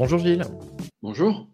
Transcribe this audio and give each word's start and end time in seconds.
Bonjour 0.00 0.18
Gilles. 0.18 0.44
Bonjour. 1.02 1.46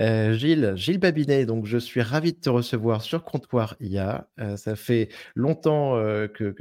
Euh, 0.00 0.32
Gilles, 0.32 0.72
Gilles 0.74 0.98
Babinet, 0.98 1.46
donc 1.46 1.64
je 1.64 1.78
suis 1.78 2.02
ravi 2.02 2.32
de 2.32 2.40
te 2.40 2.50
recevoir 2.50 3.02
sur 3.02 3.22
Comptoir 3.22 3.76
IA. 3.78 4.28
Euh, 4.40 4.56
ça 4.56 4.74
fait 4.74 5.10
longtemps 5.36 5.94
euh, 5.94 6.26
que, 6.26 6.52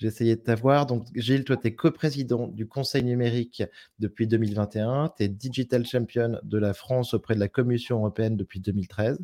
essayé 0.00 0.36
de 0.36 0.40
t'avoir. 0.40 0.86
Donc 0.86 1.08
Gilles, 1.16 1.42
toi, 1.42 1.56
tu 1.56 1.66
es 1.66 1.74
coprésident 1.74 2.46
du 2.46 2.68
Conseil 2.68 3.02
numérique 3.02 3.64
depuis 3.98 4.28
2021. 4.28 5.12
Tu 5.16 5.24
es 5.24 5.28
Digital 5.28 5.84
Champion 5.84 6.38
de 6.40 6.58
la 6.58 6.72
France 6.72 7.12
auprès 7.12 7.34
de 7.34 7.40
la 7.40 7.48
Commission 7.48 7.96
européenne 7.96 8.36
depuis 8.36 8.60
2013. 8.60 9.18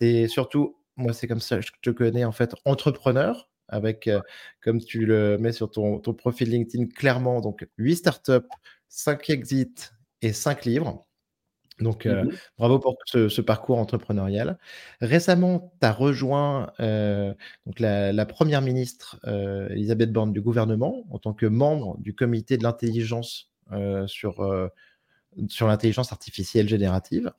Et 0.00 0.26
surtout, 0.26 0.76
moi, 0.96 1.12
c'est 1.12 1.28
comme 1.28 1.38
ça 1.38 1.58
que 1.60 1.64
je 1.64 1.70
te 1.80 1.90
connais, 1.90 2.24
en 2.24 2.32
fait, 2.32 2.56
entrepreneur, 2.64 3.48
avec, 3.68 4.10
comme 4.62 4.80
tu 4.80 5.06
le 5.06 5.38
mets 5.38 5.52
sur 5.52 5.70
ton, 5.70 6.00
ton 6.00 6.12
profil 6.12 6.50
LinkedIn, 6.50 6.86
clairement, 6.86 7.40
donc 7.40 7.68
8 7.78 7.94
startups, 7.94 8.48
5 8.88 9.30
exits 9.30 9.92
et 10.24 10.32
5 10.32 10.64
livres. 10.64 11.06
Donc, 11.80 12.06
euh, 12.06 12.24
mmh 12.24 12.30
bravo 12.56 12.78
pour 12.78 12.96
ce, 13.06 13.40
parcours 13.40 13.78
entrepreneurial. 13.78 14.58
Récemment, 15.00 15.72
tu 15.80 15.86
as 15.86 15.92
rejoint 15.92 16.72
euh, 16.78 17.34
donc 17.66 17.80
la, 17.80 18.26
première 18.26 18.62
ministre 18.62 19.18
euh, 19.26 19.68
Elisabeth 19.70 20.12
Borne 20.12 20.32
du 20.32 20.40
gouvernement 20.40 21.04
en 21.10 21.18
tant 21.18 21.34
que 21.34 21.46
membre 21.46 21.98
du 21.98 22.14
comité 22.14 22.56
de 22.56 22.62
l'intelligence 22.62 23.50
sur, 24.06 24.70
sur 25.48 25.66
l'intelligence 25.66 26.12
artificielle 26.12 26.68
générative. 26.68 27.32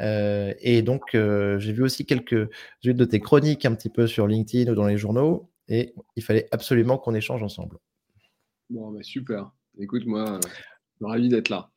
et 0.00 0.82
donc, 0.82 1.10
j'ai 1.12 1.72
vu 1.72 1.82
aussi 1.82 2.06
quelques 2.06 2.48
unes 2.82 2.96
de 2.96 3.04
tes 3.04 3.20
chroniques 3.20 3.66
un 3.66 3.74
petit 3.74 3.90
peu 3.90 4.08
sur 4.08 4.26
LinkedIn 4.26 4.72
ou 4.72 4.74
dans 4.74 4.86
les 4.86 4.96
journaux, 4.96 5.48
et 5.68 5.94
il 6.16 6.24
fallait 6.24 6.48
absolument 6.50 6.98
qu'on 6.98 7.14
échange 7.14 7.42
ensemble. 7.42 7.76
Bon, 8.70 8.90
bah 8.90 9.02
super. 9.02 9.52
Écoute, 9.78 10.06
moi, 10.06 10.40
ravi 11.00 11.28
d'être 11.28 11.50
là. 11.50 11.69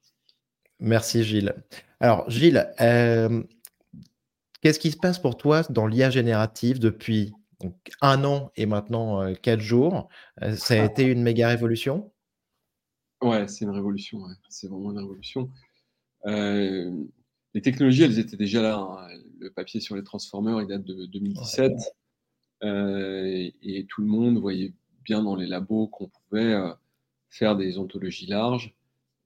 Merci 0.83 1.23
Gilles. 1.23 1.55
Alors 2.01 2.29
Gilles, 2.29 2.69
euh, 2.81 3.41
qu'est-ce 4.61 4.79
qui 4.79 4.91
se 4.91 4.97
passe 4.97 5.17
pour 5.17 5.37
toi 5.37 5.63
dans 5.69 5.87
l'IA 5.87 6.09
générative 6.09 6.77
depuis 6.77 7.31
un 8.01 8.25
an 8.25 8.51
et 8.57 8.65
maintenant 8.65 9.21
euh, 9.21 9.33
quatre 9.33 9.61
jours? 9.61 10.09
Euh, 10.41 10.57
Ça 10.57 10.73
a 10.73 10.83
été 10.83 11.05
une 11.05 11.23
méga 11.23 11.47
révolution? 11.47 12.11
Ouais, 13.21 13.47
c'est 13.47 13.63
une 13.63 13.71
révolution. 13.71 14.19
C'est 14.49 14.67
vraiment 14.67 14.91
une 14.91 14.97
révolution. 14.99 15.49
les 16.25 17.61
technologies, 17.61 18.03
elles 18.03 18.19
étaient 18.19 18.35
déjà 18.35 18.61
là. 18.61 18.75
Hein. 18.75 19.07
Le 19.39 19.51
papier 19.51 19.79
sur 19.79 19.95
les 19.95 20.03
transformers, 20.03 20.59
il 20.59 20.67
date 20.67 20.83
de 20.83 21.05
2017. 21.05 21.71
et 22.61 23.85
tout 23.87 24.01
le 24.01 24.07
monde 24.07 24.37
voyait 24.37 24.73
bien 25.05 25.23
dans 25.23 25.37
les 25.37 25.47
labos 25.47 25.87
qu'on 25.87 26.09
pouvait 26.09 26.61
faire 27.29 27.55
des 27.55 27.77
ontologies 27.77 28.27
larges 28.27 28.75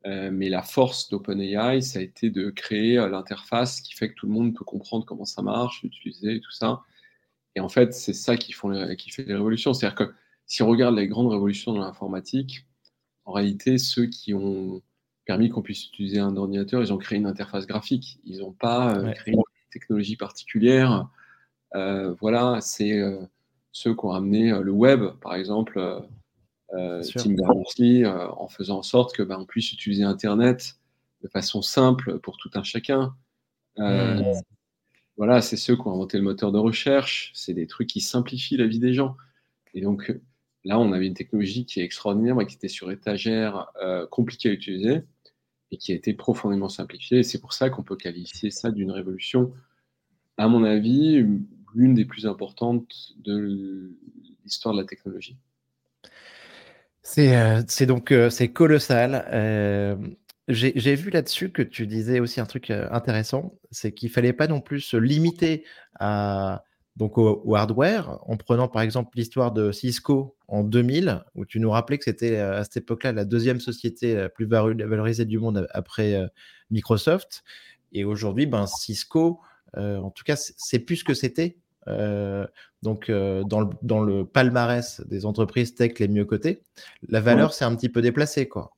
euh, 0.08 0.30
mais 0.32 0.48
la 0.48 0.62
force 0.62 1.10
d'OpenAI, 1.10 1.82
ça 1.82 2.00
a 2.00 2.02
été 2.02 2.30
de 2.30 2.50
créer 2.50 2.98
euh, 2.98 3.10
l'interface 3.10 3.82
qui 3.82 3.94
fait 3.94 4.10
que 4.10 4.14
tout 4.14 4.26
le 4.26 4.32
monde 4.32 4.56
peut 4.56 4.64
comprendre 4.64 5.06
comment 5.06 5.26
ça 5.26 5.42
marche, 5.42 5.84
l'utiliser 5.84 6.36
et 6.36 6.40
tout 6.40 6.52
ça. 6.52 6.82
Et 7.56 7.60
en 7.60 7.68
fait, 7.68 7.94
c'est 7.94 8.14
ça 8.14 8.38
qui, 8.38 8.54
font 8.54 8.96
qui 8.96 9.10
fait 9.10 9.24
les 9.24 9.34
révolutions. 9.34 9.74
C'est-à-dire 9.74 9.98
que 9.98 10.14
si 10.46 10.64
on 10.64 10.68
regarde 10.68 10.96
les 10.96 11.08
grandes 11.08 11.30
révolutions 11.30 11.74
dans 11.74 11.82
l'informatique, 11.82 12.66
en 13.26 13.34
réalité, 13.34 13.78
ceux 13.78 14.06
qui 14.06 14.34
ont 14.34 14.82
permis 15.26 15.50
qu'on 15.50 15.62
puisse 15.62 15.88
utiliser 15.88 16.20
un 16.20 16.38
ordinateur, 16.38 16.82
ils 16.82 16.94
ont 16.94 16.98
créé 16.98 17.18
une 17.18 17.26
interface 17.26 17.68
graphique. 17.68 18.20
Ils 18.24 18.40
n'ont 18.40 18.54
pas 18.54 18.96
euh, 18.96 19.12
créé 19.12 19.34
une 19.34 19.42
technologie 19.74 20.16
particulière. 20.16 21.10
voilà, 21.74 22.62
c'est 22.62 23.02
ceux 23.74 23.94
qui 23.94 24.06
ont 24.06 24.12
amené 24.12 24.52
le 24.62 24.72
web, 24.72 25.04
par 25.22 25.36
exemple 25.36 26.08
euh, 26.74 27.02
Tim 27.16 27.34
Berners-Lee, 27.34 28.04
euh, 28.04 28.28
en 28.32 28.48
faisant 28.48 28.80
en 28.80 28.84
sorte 28.84 29.16
que 29.16 29.24
ben, 29.24 29.38
on 29.40 29.46
puisse 29.46 29.72
utiliser 29.72 30.04
Internet 30.04 30.78
de 31.24 31.28
façon 31.28 31.62
simple 31.62 32.20
pour 32.20 32.38
tout 32.38 32.52
un 32.54 32.64
chacun. 32.64 33.16
Euh, 33.80 34.22
hmm. 34.22 34.42
Voilà, 35.18 35.42
c'est 35.42 35.58
ceux 35.58 35.76
qui 35.76 35.82
ont 35.82 35.94
inventé 35.94 36.18
le 36.18 36.24
moteur 36.24 36.52
de 36.52 36.60
recherche. 36.60 37.32
C'est 37.34 37.54
des 37.54 37.68
trucs 37.68 37.88
qui 37.88 38.02
simplifient 38.02 38.58
la 38.58 38.68
vie 38.68 38.80
des 38.80 38.94
gens. 38.94 39.16
Et 39.74 39.82
donc 39.82 40.14
là, 40.64 40.80
on 40.80 40.92
avait 40.94 41.08
une 41.08 41.16
technologie 41.16 41.66
qui 41.66 41.80
est 41.80 41.84
extraordinaire, 41.84 42.36
mais 42.36 42.46
qui 42.46 42.56
était 42.56 42.68
sur 42.68 42.92
étagère, 42.92 43.72
compliquée 44.12 44.50
à 44.50 44.52
utiliser 44.52 45.04
et 45.72 45.78
qui 45.78 45.92
a 45.92 45.96
été 45.96 46.14
profondément 46.14 46.70
simplifiée. 46.70 47.20
Et 47.20 47.24
c'est 47.24 47.42
pour 47.42 47.54
ça 47.54 47.72
qu'on 47.72 47.84
peut 47.84 47.96
qualifier 47.96 48.52
ça 48.52 48.72
d'une 48.72 48.92
révolution, 48.92 49.54
à 50.38 50.48
mon 50.48 50.64
avis, 50.64 51.26
l'une 51.74 51.96
des 51.96 52.06
plus 52.06 52.28
importantes 52.28 53.14
de 53.18 53.92
l'histoire 54.44 54.76
de 54.76 54.82
la 54.82 54.86
technologie. 54.86 55.36
Euh, 57.18 57.64
c'est 57.68 57.86
donc 57.86 58.12
euh, 58.12 58.30
c'est 58.30 58.50
colossal. 58.50 59.26
Euh, 59.32 59.96
j'ai 60.48 60.96
vu 60.96 61.10
là-dessus 61.10 61.52
que 61.52 61.62
tu 61.62 61.88
disais 61.88 62.20
aussi 62.22 62.40
un 62.40 62.46
truc 62.46 62.72
intéressant, 62.72 63.54
c'est 63.70 63.92
qu'il 63.92 64.10
fallait 64.10 64.32
pas 64.32 64.48
non 64.48 64.62
plus 64.62 64.80
se 64.80 64.96
limiter 64.96 65.66
à 66.00 66.64
donc 66.96 67.18
au, 67.18 67.54
hardware, 67.54 68.18
en 68.28 68.38
prenant 68.38 68.70
par 68.70 68.82
exemple 68.82 69.12
l'histoire 69.18 69.52
de 69.52 69.72
Cisco 69.74 70.38
en 70.48 70.64
2000, 70.64 71.24
où 71.36 71.46
tu 71.46 71.60
nous 71.60 71.70
rappelais 71.70 71.98
que 71.98 72.06
c'était 72.06 72.38
à 72.38 72.64
cette 72.64 72.78
époque-là 72.78 73.12
la 73.12 73.26
deuxième 73.26 73.60
société 73.60 74.16
la 74.16 74.30
plus 74.30 74.46
valorisée 74.46 75.26
du 75.26 75.38
monde 75.38 75.68
après 75.72 76.18
Microsoft. 76.72 77.44
Et 77.92 78.06
aujourd'hui, 78.06 78.46
ben, 78.46 78.66
Cisco, 78.68 79.42
en 79.76 80.10
tout 80.12 80.24
cas, 80.24 80.38
c'est 80.38 80.80
plus 80.80 80.98
ce 80.98 81.04
que 81.04 81.14
c'était 81.14 81.58
donc 82.84 83.10
euh, 83.10 83.44
dans, 83.44 83.62
le, 83.62 83.70
dans, 83.82 84.02
le, 84.02 84.26
palmarès 84.26 85.02
des 85.08 85.26
entreprises 85.26 85.76
tech 85.76 85.98
les 86.00 86.08
mieux 86.08 86.26
cotées, 86.26 86.62
la 87.08 87.22
valeur 87.22 87.54
c'est 87.54 87.66
un 87.66 87.76
petit 87.76 87.90
peu 87.90 88.02
déplacée 88.02 88.48
quoi. 88.48 88.72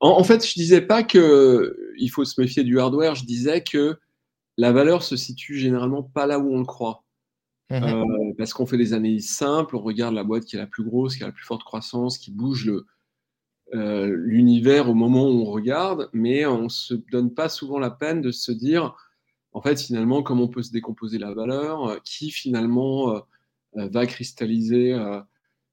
En, 0.00 0.22
fait, 0.22 0.46
je 0.46 0.52
disais 0.52 0.82
pas 0.82 1.02
que 1.02 1.78
il 1.96 2.08
faut 2.08 2.26
se 2.26 2.38
méfier 2.38 2.62
du 2.62 2.78
hardware, 2.78 3.14
je 3.14 3.24
disais 3.24 3.62
que 3.62 3.96
la 4.58 4.70
valeur 4.70 5.02
se 5.02 5.16
situe 5.16 5.56
généralement 5.56 6.02
pas 6.02 6.26
là 6.26 6.38
où 6.38 6.52
on 6.52 6.58
le 6.58 6.66
croit. 6.66 7.04
Mmh 7.70 7.76
euh, 7.76 8.04
parce 8.36 8.52
qu'on 8.52 8.66
fait 8.66 8.76
des 8.76 8.92
analyses 8.92 9.30
simples, 9.30 9.76
on 9.76 9.80
regarde 9.80 10.14
la 10.14 10.22
boîte 10.22 10.44
qui 10.44 10.56
est 10.56 10.58
la 10.58 10.66
plus 10.66 10.84
grosse, 10.84 11.16
qui 11.16 11.22
a 11.22 11.26
la 11.26 11.32
plus 11.32 11.46
forte 11.46 11.64
croissance, 11.64 12.18
qui 12.18 12.30
bouge 12.30 12.70
l'univers 13.72 14.90
au 14.90 14.94
moment 14.94 15.26
où 15.30 15.40
on 15.40 15.44
regarde, 15.44 16.10
mais 16.12 16.44
on 16.44 16.68
se 16.68 16.94
donne 17.10 17.32
pas 17.32 17.48
souvent 17.48 17.78
la 17.78 17.90
peine 17.90 18.20
de 18.20 18.30
se 18.30 18.52
dire 18.52 18.94
en 19.54 19.62
fait, 19.62 19.80
finalement, 19.80 20.22
comment 20.22 20.44
on 20.44 20.48
peut 20.48 20.62
se 20.62 20.72
décomposer 20.72 21.18
la 21.18 21.32
valeur, 21.32 21.86
euh, 21.86 21.98
qui 22.04 22.32
finalement 22.32 23.14
euh, 23.14 23.20
euh, 23.76 23.88
va 23.88 24.04
cristalliser, 24.06 24.94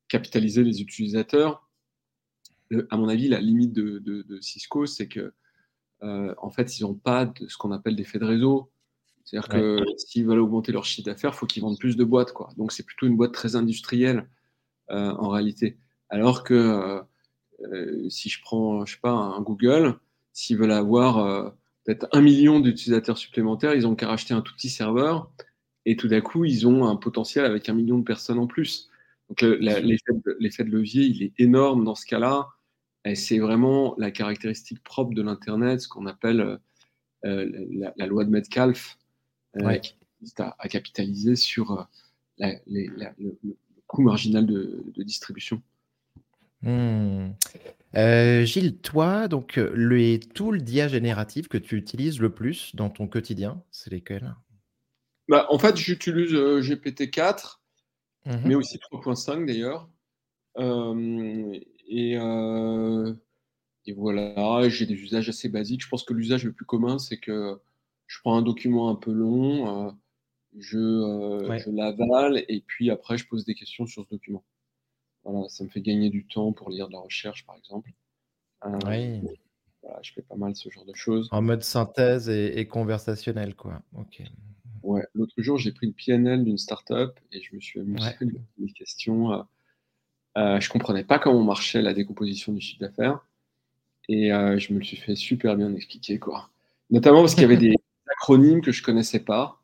capitaliser 0.08 0.64
les 0.64 0.82
utilisateurs? 0.82 1.68
à 2.90 2.96
mon 2.96 3.10
avis, 3.10 3.28
la 3.28 3.42
limite 3.42 3.74
de, 3.74 4.40
Cisco, 4.40 4.86
c'est 4.86 5.10
que 5.10 5.34
en 6.02 6.50
fait, 6.52 6.80
ils 6.80 6.84
n'ont 6.84 6.94
pas 6.94 7.26
de, 7.26 7.48
ce 7.48 7.58
qu'on 7.58 7.72
appelle 7.72 7.98
des 7.98 8.06
faits 8.06 8.22
de 8.22 8.28
réseau. 8.28 8.72
C'est-à-dire 9.26 9.50
que 9.50 9.84
s'ils 9.98 10.26
veulent 10.26 10.40
augmenter 10.40 10.72
leur 10.72 10.86
chiffre 10.86 11.06
d'affaires, 11.06 11.32
il 11.34 11.38
faut 11.38 11.46
qu'ils 11.46 11.62
vendent 11.62 11.78
plus 11.78 11.98
de 11.98 12.04
boîtes. 12.04 12.32
Quoi. 12.32 12.50
Donc, 12.58 12.72
c'est 12.72 12.84
plutôt 12.84 13.08
une 13.08 13.18
boîte 13.18 13.34
très 13.34 13.56
industrielle 13.56 14.30
en 14.88 15.28
réalité. 15.28 15.78
Alors 16.10 16.44
que 16.44 17.02
si 18.08 18.30
je 18.30 18.42
prends, 18.42 18.86
je 18.86 18.94
sais 18.94 19.02
pas, 19.02 19.12
un 19.12 19.42
Google, 19.42 20.00
s'ils 20.32 20.58
veulent 20.58 20.72
avoir 20.72 21.54
peut-être 21.96 22.16
un 22.16 22.22
million 22.22 22.60
d'utilisateurs 22.60 23.18
supplémentaires, 23.18 23.74
ils 23.74 23.88
ont 23.88 23.96
qu'à 23.96 24.08
racheter 24.08 24.34
un 24.34 24.42
tout 24.42 24.54
petit 24.54 24.70
serveur 24.70 25.32
et 25.86 25.96
tout 25.96 26.08
d'un 26.08 26.22
coup, 26.22 26.46
ils 26.46 26.68
ont 26.68 26.86
un 26.88 26.96
potentiel 26.96 27.46
avec 27.46 27.70
un 27.70 27.74
million 27.74 27.98
de 27.98 28.04
personnes 28.04 28.40
en 28.40 28.48
plus. 28.48 28.90
Donc 29.30 29.42
l'effet 29.42 30.64
de, 30.64 30.70
levier, 30.70 31.04
il 31.04 31.24
est 31.24 31.34
énorme 31.40 31.84
dans 31.84 31.96
ce 31.96 32.06
cas-là. 32.06 32.50
Et 33.06 33.16
c'est 33.16 33.40
vraiment 33.40 33.96
la 33.98 34.12
caractéristique 34.12 34.84
propre 34.84 35.14
de 35.14 35.22
l'Internet, 35.22 35.82
ce 35.82 35.88
qu'on 35.88 36.06
appelle 36.06 36.60
euh, 37.26 37.80
la, 37.96 38.06
loi 38.06 38.26
de 38.26 38.30
Metcalfe, 38.30 38.98
euh, 39.58 39.78
qui 39.78 39.96
a, 40.38 40.56
à, 40.60 40.68
capitaliser 40.68 41.36
sur 41.36 41.88
euh, 42.42 42.54
le, 42.68 43.34
coût 43.88 44.02
marginal 44.04 44.46
de, 44.46 44.84
distribution. 44.98 45.62
Hmm. 46.64 47.32
Euh, 47.96 48.46
Gilles, 48.46 48.78
toi, 48.78 49.28
donc 49.28 49.58
euh, 49.58 49.74
les 49.76 50.20
tools 50.20 50.62
d'IA 50.62 50.88
générative 50.88 51.48
que 51.48 51.58
tu 51.58 51.76
utilises 51.76 52.20
le 52.20 52.34
plus 52.34 52.76
dans 52.76 52.90
ton 52.90 53.08
quotidien, 53.08 53.62
c'est 53.72 53.92
lesquels? 53.92 54.36
Bah, 55.28 55.48
En 55.50 55.60
fait, 55.60 55.76
j'utilise 55.76 56.34
euh, 56.34 56.62
GPT-4, 56.62 57.60
mmh 58.26 58.32
mais 58.46 58.56
aussi 58.56 58.78
3.5 58.78 59.46
d'ailleurs. 59.46 59.90
et, 61.88 62.14
et, 63.86 63.94
voilà, 63.94 64.70
j'ai 64.70 64.86
des 64.86 64.94
usages 64.94 65.28
assez 65.28 65.50
basiques. 65.50 65.84
Je 65.84 65.90
pense 65.90 66.04
que 66.04 66.14
l'usage 66.14 66.46
le 66.46 66.54
plus 66.54 66.66
commun, 66.66 67.00
c'est 67.00 67.18
que 67.18 67.60
je 68.08 68.20
prends 68.20 68.38
un 68.38 68.42
document 68.42 68.90
un 68.90 68.96
peu 68.96 69.12
long, 69.12 69.94
je, 70.58 70.78
je 70.78 71.72
l'avale, 71.72 72.46
et 72.48 72.62
puis 72.66 72.90
après, 72.90 73.18
je 73.18 73.28
pose 73.28 73.44
des 73.44 73.56
questions 73.56 73.86
sur 73.86 74.06
ce 74.06 74.10
document. 74.12 74.44
Voilà, 75.24 75.48
ça 75.50 75.64
me 75.64 75.70
fait 75.70 75.82
gagner 75.82 76.10
du 76.10 76.26
temps 76.26 76.52
pour 76.52 76.70
lire 76.70 76.88
de 76.88 76.94
la 76.94 77.00
recherche, 77.00 77.46
par 77.46 77.56
exemple. 77.56 77.92
Euh, 78.66 78.78
oui. 78.88 79.22
je 80.02 80.14
fais 80.14 80.22
pas 80.22 80.36
mal 80.36 80.56
ce 80.56 80.70
genre 80.70 80.86
de 80.86 80.94
choses. 80.94 81.28
En 81.32 81.42
mode 81.42 81.64
synthèse 81.64 82.30
et, 82.30 82.68
conversationnel, 82.68 83.56
quoi. 83.56 83.82
Ok. 83.98 84.24
Ouais, 84.84 85.06
l'autre 85.14 85.36
jour, 85.38 85.58
j'ai 85.58 85.72
pris 85.72 85.88
une 85.88 85.94
PNL 85.94 86.44
d'une 86.44 86.58
startup 86.58 87.20
et 87.32 87.42
je 87.42 87.56
me 87.56 87.62
suis 87.62 87.80
amusé 87.80 88.08
à 88.08 88.14
des 88.58 88.72
questions. 88.72 89.32
Euh, 89.32 89.44
euh, 90.38 90.60
je 90.60 90.70
comprenais 90.70 91.04
pas 91.04 91.20
comment 91.20 91.44
marchait 91.44 91.82
la 91.82 91.94
décomposition 91.94 92.52
du 92.52 92.62
chiffre 92.62 92.80
d'affaires. 92.80 93.26
Et 94.10 94.30
je 94.30 94.74
me 94.74 94.80
le 94.80 94.84
suis 94.84 94.98
fait 94.98 95.16
super 95.16 95.56
bien 95.56 95.74
expliquer, 95.74 96.20
quoi. 96.20 96.50
Notamment 96.90 97.22
parce 97.22 97.34
qu'il 97.34 97.44
y 97.44 97.46
avait 97.46 97.56
des 97.56 97.76
acronymes 98.08 98.62
que 98.62 98.72
je 98.72 98.84
connaissais 98.84 99.20
pas 99.20 99.62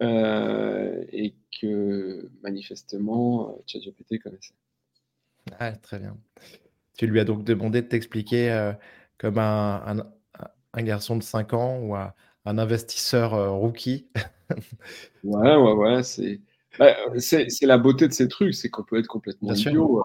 et 0.00 1.34
que 1.60 2.28
manifestement 2.42 3.56
ChatGPT 3.66 4.18
connaissait. 4.20 4.54
Ah, 5.58 5.72
très 5.72 5.98
bien. 5.98 6.16
Tu 6.96 7.06
lui 7.06 7.20
as 7.20 7.24
donc 7.24 7.44
demandé 7.44 7.82
de 7.82 7.86
t'expliquer 7.86 8.72
comme 9.18 9.38
un, 9.38 10.04
un, 10.72 10.82
garçon 10.82 11.16
de 11.16 11.22
5 11.22 11.52
ans 11.54 11.78
ou 11.78 11.94
un, 11.94 12.12
investisseur 12.44 13.52
rookie. 13.52 14.08
ouais, 15.24 15.56
ouais, 15.56 15.72
ouais. 15.72 16.02
C'est 16.02 16.40
bah, 16.78 16.94
c'est 17.18 17.48
la 17.62 17.78
beauté 17.78 18.08
de 18.08 18.12
ces 18.12 18.28
trucs, 18.28 18.54
c'est 18.54 18.70
qu'on 18.70 18.82
peut 18.82 18.98
être 18.98 19.06
complètement 19.06 19.52
idiot. 19.52 20.02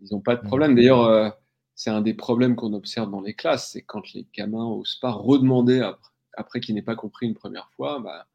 ils 0.00 0.08
n'ont 0.12 0.20
pas 0.20 0.36
de 0.36 0.42
mmh. 0.42 0.46
problème. 0.46 0.74
D'ailleurs, 0.74 1.36
c'est 1.74 1.90
un 1.90 2.00
des 2.00 2.14
problèmes 2.14 2.56
qu'on 2.56 2.72
observe 2.74 3.10
dans 3.10 3.20
les 3.20 3.34
classes, 3.34 3.70
c'est 3.72 3.82
quand 3.82 4.12
les 4.12 4.26
gamins 4.34 4.64
n'osent 4.64 4.98
pas 5.00 5.10
redemander 5.10 5.80
après, 5.80 6.10
après 6.36 6.60
qu'ils 6.60 6.74
n'aient 6.74 6.82
pas 6.82 6.96
compris 6.96 7.26
une 7.26 7.34
première 7.34 7.68
fois, 7.76 8.00
bah, 8.00 8.26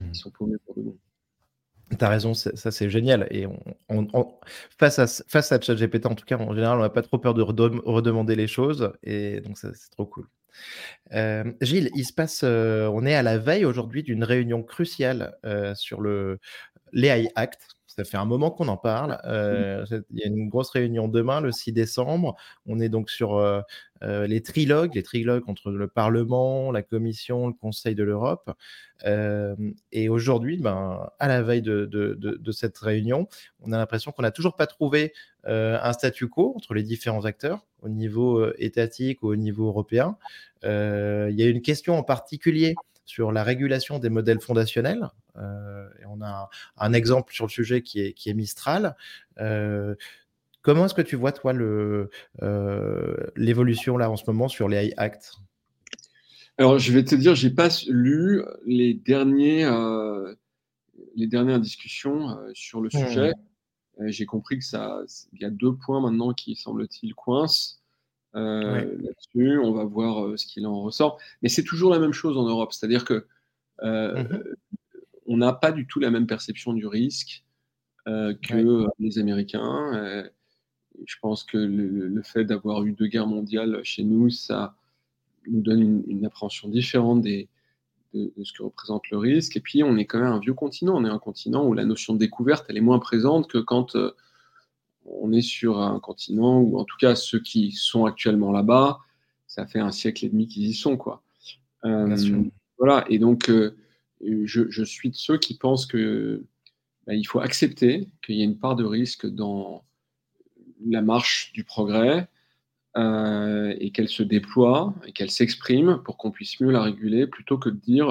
ils 0.00 0.08
mmh. 0.08 0.14
sont 0.14 0.30
paumés 0.30 0.58
pour 0.64 0.74
demain. 0.76 0.92
Tu 0.92 1.05
as 2.00 2.08
raison, 2.08 2.34
ça 2.34 2.70
c'est 2.70 2.90
génial. 2.90 3.26
Et 3.30 3.46
on, 3.88 4.38
face, 4.78 4.98
à, 4.98 5.06
face 5.28 5.52
à 5.52 5.60
ChatGPT, 5.60 6.06
en 6.06 6.14
tout 6.14 6.24
cas, 6.24 6.36
en 6.36 6.54
général, 6.54 6.78
on 6.78 6.82
n'a 6.82 6.90
pas 6.90 7.02
trop 7.02 7.18
peur 7.18 7.34
de 7.34 7.42
redemander 7.42 8.36
les 8.36 8.48
choses. 8.48 8.92
Et 9.02 9.40
donc, 9.40 9.58
c'est 9.58 9.72
trop 9.90 10.06
cool. 10.06 10.26
Euh, 11.12 11.52
Gilles, 11.60 11.90
il 11.94 12.04
se 12.04 12.12
passe, 12.12 12.42
euh, 12.44 12.88
on 12.92 13.04
est 13.06 13.14
à 13.14 13.22
la 13.22 13.38
veille 13.38 13.64
aujourd'hui 13.64 14.02
d'une 14.02 14.24
réunion 14.24 14.62
cruciale 14.62 15.36
euh, 15.44 15.74
sur 15.74 16.00
le 16.00 16.38
l'AI 16.92 17.28
Act, 17.34 17.75
ça 17.96 18.04
fait 18.04 18.18
un 18.18 18.26
moment 18.26 18.50
qu'on 18.50 18.68
en 18.68 18.76
parle. 18.76 19.12
Mmh. 19.12 19.20
Euh, 19.24 19.86
il 20.10 20.20
y 20.20 20.22
a 20.22 20.26
une 20.26 20.48
grosse 20.48 20.70
réunion 20.70 21.08
demain, 21.08 21.40
le 21.40 21.50
6 21.50 21.72
décembre. 21.72 22.36
On 22.66 22.78
est 22.78 22.90
donc 22.90 23.08
sur 23.08 23.36
euh, 23.36 23.62
euh, 24.02 24.26
les 24.26 24.42
trilogues, 24.42 24.94
les 24.94 25.02
trilogues 25.02 25.44
entre 25.48 25.70
le 25.70 25.88
Parlement, 25.88 26.70
la 26.70 26.82
Commission, 26.82 27.46
le 27.46 27.54
Conseil 27.54 27.94
de 27.94 28.04
l'Europe. 28.04 28.50
et 29.04 30.08
aujourd'hui, 30.08 30.58
ben, 30.58 31.08
à 31.18 31.28
la 31.28 31.42
veille 31.42 31.62
de, 31.62 31.86
de, 31.86 32.52
cette 32.52 32.76
réunion, 32.78 33.28
on 33.62 33.72
a 33.72 33.78
l'impression 33.78 34.12
qu'on 34.12 34.22
n'a 34.22 34.30
toujours 34.30 34.56
pas 34.56 34.66
trouvé 34.66 35.12
un 35.44 35.92
statu 35.92 36.28
quo 36.28 36.54
entre 36.56 36.74
les 36.74 36.82
différents 36.82 37.24
acteurs 37.24 37.64
au 37.82 37.88
niveau 37.88 38.52
étatique 38.58 39.22
ou 39.22 39.28
au 39.28 39.36
niveau 39.36 39.68
européen. 39.68 40.16
il 40.64 41.34
y 41.34 41.42
a 41.42 41.48
une 41.48 41.62
question 41.62 41.96
en 41.96 42.02
particulier 42.02 42.74
sur 43.06 43.32
la 43.32 43.44
régulation 43.44 43.98
des 43.98 44.10
modèles 44.10 44.40
fondationnels. 44.40 45.08
Euh, 45.36 45.88
et 46.02 46.06
on 46.06 46.20
a 46.20 46.50
un, 46.76 46.92
exemple 46.92 47.32
sur 47.32 47.46
le 47.46 47.50
sujet 47.50 47.80
qui 47.80 48.00
est, 48.00 48.12
qui 48.12 48.28
est 48.28 48.34
Mistral. 48.34 48.96
Euh, 49.38 49.94
comment 50.60 50.84
est-ce 50.84 50.94
que 50.94 51.02
tu 51.02 51.16
vois, 51.16 51.32
toi, 51.32 51.54
euh, 51.54 53.16
l'évolution 53.36 53.96
là 53.96 54.10
en 54.10 54.16
ce 54.16 54.24
moment 54.26 54.48
sur 54.48 54.68
les 54.68 54.92
Act 54.96 55.36
Alors, 56.58 56.78
je 56.78 56.92
vais 56.92 57.04
te 57.04 57.14
dire, 57.14 57.34
j'ai 57.36 57.50
pas 57.50 57.68
lu 57.88 58.42
les, 58.66 58.92
derniers, 58.92 59.64
les 61.14 61.28
dernières 61.28 61.60
discussions 61.60 62.36
sur 62.54 62.80
le 62.80 62.90
sujet. 62.90 63.32
Mmh. 63.98 64.08
J'ai 64.08 64.26
compris 64.26 64.58
que 64.58 64.64
ça, 64.64 65.00
il 65.32 65.40
y 65.40 65.44
a 65.46 65.50
deux 65.50 65.74
points 65.74 66.00
maintenant 66.00 66.34
qui 66.34 66.54
semble-t-il 66.54 67.14
coincent. 67.14 67.78
Là-dessus. 68.36 69.58
On 69.58 69.72
va 69.72 69.84
voir 69.84 70.38
ce 70.38 70.46
qu'il 70.46 70.66
en 70.66 70.82
ressort. 70.82 71.18
Mais 71.42 71.48
c'est 71.48 71.64
toujours 71.64 71.90
la 71.90 71.98
même 71.98 72.12
chose 72.12 72.36
en 72.36 72.44
Europe, 72.44 72.72
c'est-à-dire 72.72 73.04
que 73.04 73.26
mmh 73.82 74.54
on 75.26 75.36
n'a 75.36 75.52
pas 75.52 75.72
du 75.72 75.86
tout 75.86 76.00
la 76.00 76.10
même 76.10 76.26
perception 76.26 76.72
du 76.72 76.86
risque 76.86 77.44
euh, 78.08 78.34
que 78.34 78.86
les 78.98 79.18
Américains. 79.18 79.92
Euh, 79.94 80.28
je 81.04 81.16
pense 81.20 81.44
que 81.44 81.58
le, 81.58 82.22
fait 82.22 82.44
d'avoir 82.44 82.84
eu 82.84 82.92
deux 82.92 83.08
guerres 83.08 83.26
mondiales 83.26 83.80
chez 83.84 84.02
nous, 84.02 84.30
ça 84.30 84.76
nous 85.46 85.60
donne 85.60 86.04
une, 86.06 86.24
appréhension 86.24 86.68
différente 86.68 87.20
des, 87.20 87.48
de, 88.14 88.32
ce 88.42 88.52
que 88.52 88.62
représente 88.62 89.10
le 89.10 89.18
risque. 89.18 89.56
Et 89.56 89.60
puis, 89.60 89.82
on 89.82 89.96
est 89.96 90.06
quand 90.06 90.18
même 90.18 90.32
un 90.32 90.38
vieux 90.38 90.54
continent. 90.54 90.96
On 90.96 91.04
est 91.04 91.10
un 91.10 91.18
continent 91.18 91.66
où 91.66 91.74
la 91.74 91.84
notion 91.84 92.14
de 92.14 92.18
découverte, 92.18 92.64
elle 92.68 92.78
est 92.78 92.80
moins 92.82 92.98
présente 92.98 93.50
que 93.50 93.58
quand 93.58 93.94
euh, 93.96 94.12
on 95.08 95.32
est 95.32 95.42
sur 95.42 95.80
un 95.80 96.00
continent 96.00 96.60
où, 96.60 96.78
en 96.78 96.84
tout 96.84 96.96
cas, 96.98 97.14
ceux 97.14 97.40
qui 97.40 97.72
sont 97.72 98.04
actuellement 98.04 98.52
là-bas, 98.52 98.98
ça 99.46 99.66
fait 99.66 99.78
un 99.78 99.92
siècle 99.92 100.24
et 100.26 100.28
demi 100.28 100.48
qu'ils 100.48 100.66
y 100.66 100.74
sont, 100.74 100.96
quoi. 100.96 101.22
voilà. 102.78 103.04
Et 103.08 103.18
donc, 103.18 103.50
je, 104.20 104.84
suis 104.84 105.10
de 105.10 105.14
ceux 105.14 105.38
qui 105.38 105.56
pensent 105.56 105.86
que 105.86 106.44
bah, 107.06 107.14
il 107.14 107.24
faut 107.24 107.40
accepter 107.40 108.08
qu'il 108.24 108.36
y 108.36 108.42
ait 108.42 108.44
une 108.44 108.58
part 108.58 108.76
de 108.76 108.84
risque 108.84 109.26
dans 109.26 109.84
la 110.84 111.02
marche 111.02 111.52
du 111.52 111.64
progrès 111.64 112.28
euh, 112.96 113.74
et 113.78 113.90
qu'elle 113.90 114.08
se 114.08 114.22
déploie 114.22 114.94
et 115.06 115.12
qu'elle 115.12 115.30
s'exprime 115.30 116.00
pour 116.04 116.16
qu'on 116.16 116.30
puisse 116.30 116.60
mieux 116.60 116.70
la 116.70 116.82
réguler 116.82 117.26
plutôt 117.26 117.58
que 117.58 117.68
de 117.68 117.76
dire 117.76 118.08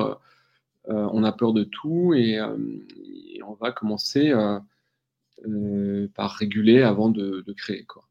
euh, 0.89 1.09
on 1.11 1.23
a 1.23 1.31
peur 1.31 1.53
de 1.53 1.63
tout 1.63 2.13
et, 2.13 2.39
euh, 2.39 2.55
on 3.45 3.53
va 3.53 3.71
commencer 3.71 4.33
par 6.13 6.31
réguler 6.31 6.81
avant 6.81 7.09
de, 7.09 7.43
de, 7.45 7.53
créer. 7.53 7.85
Quoi. 7.85 8.07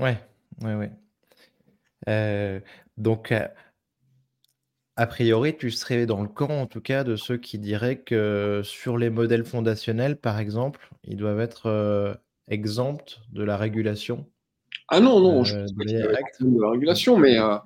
Ouais, 0.00 0.18
ouais, 0.62 0.90
ouais. 2.06 2.62
donc, 2.96 3.32
a 4.96 5.06
priori, 5.06 5.56
tu 5.56 5.70
serais 5.72 6.06
dans 6.06 6.22
le 6.22 6.28
camp, 6.28 6.50
en 6.50 6.66
tout 6.66 6.80
cas, 6.80 7.02
de 7.02 7.16
ceux 7.16 7.36
qui 7.36 7.58
diraient 7.58 7.98
que 7.98 8.60
sur 8.62 8.96
les 8.96 9.10
modèles 9.10 9.44
fondationnels, 9.44 10.16
par 10.16 10.38
exemple, 10.38 10.88
ils 11.02 11.16
doivent 11.16 11.40
être 11.40 11.66
euh, 11.66 12.14
exempts 12.48 13.20
de 13.32 13.42
la 13.42 13.56
régulation. 13.56 14.26
Ah 14.88 15.00
non, 15.00 15.18
non, 15.18 15.42
je 15.42 15.56
euh, 15.56 15.66
pense 15.76 15.86
de 15.86 16.60
la 16.60 16.70
régulation, 16.70 17.18
mais 17.18 17.38
euh, 17.38 17.56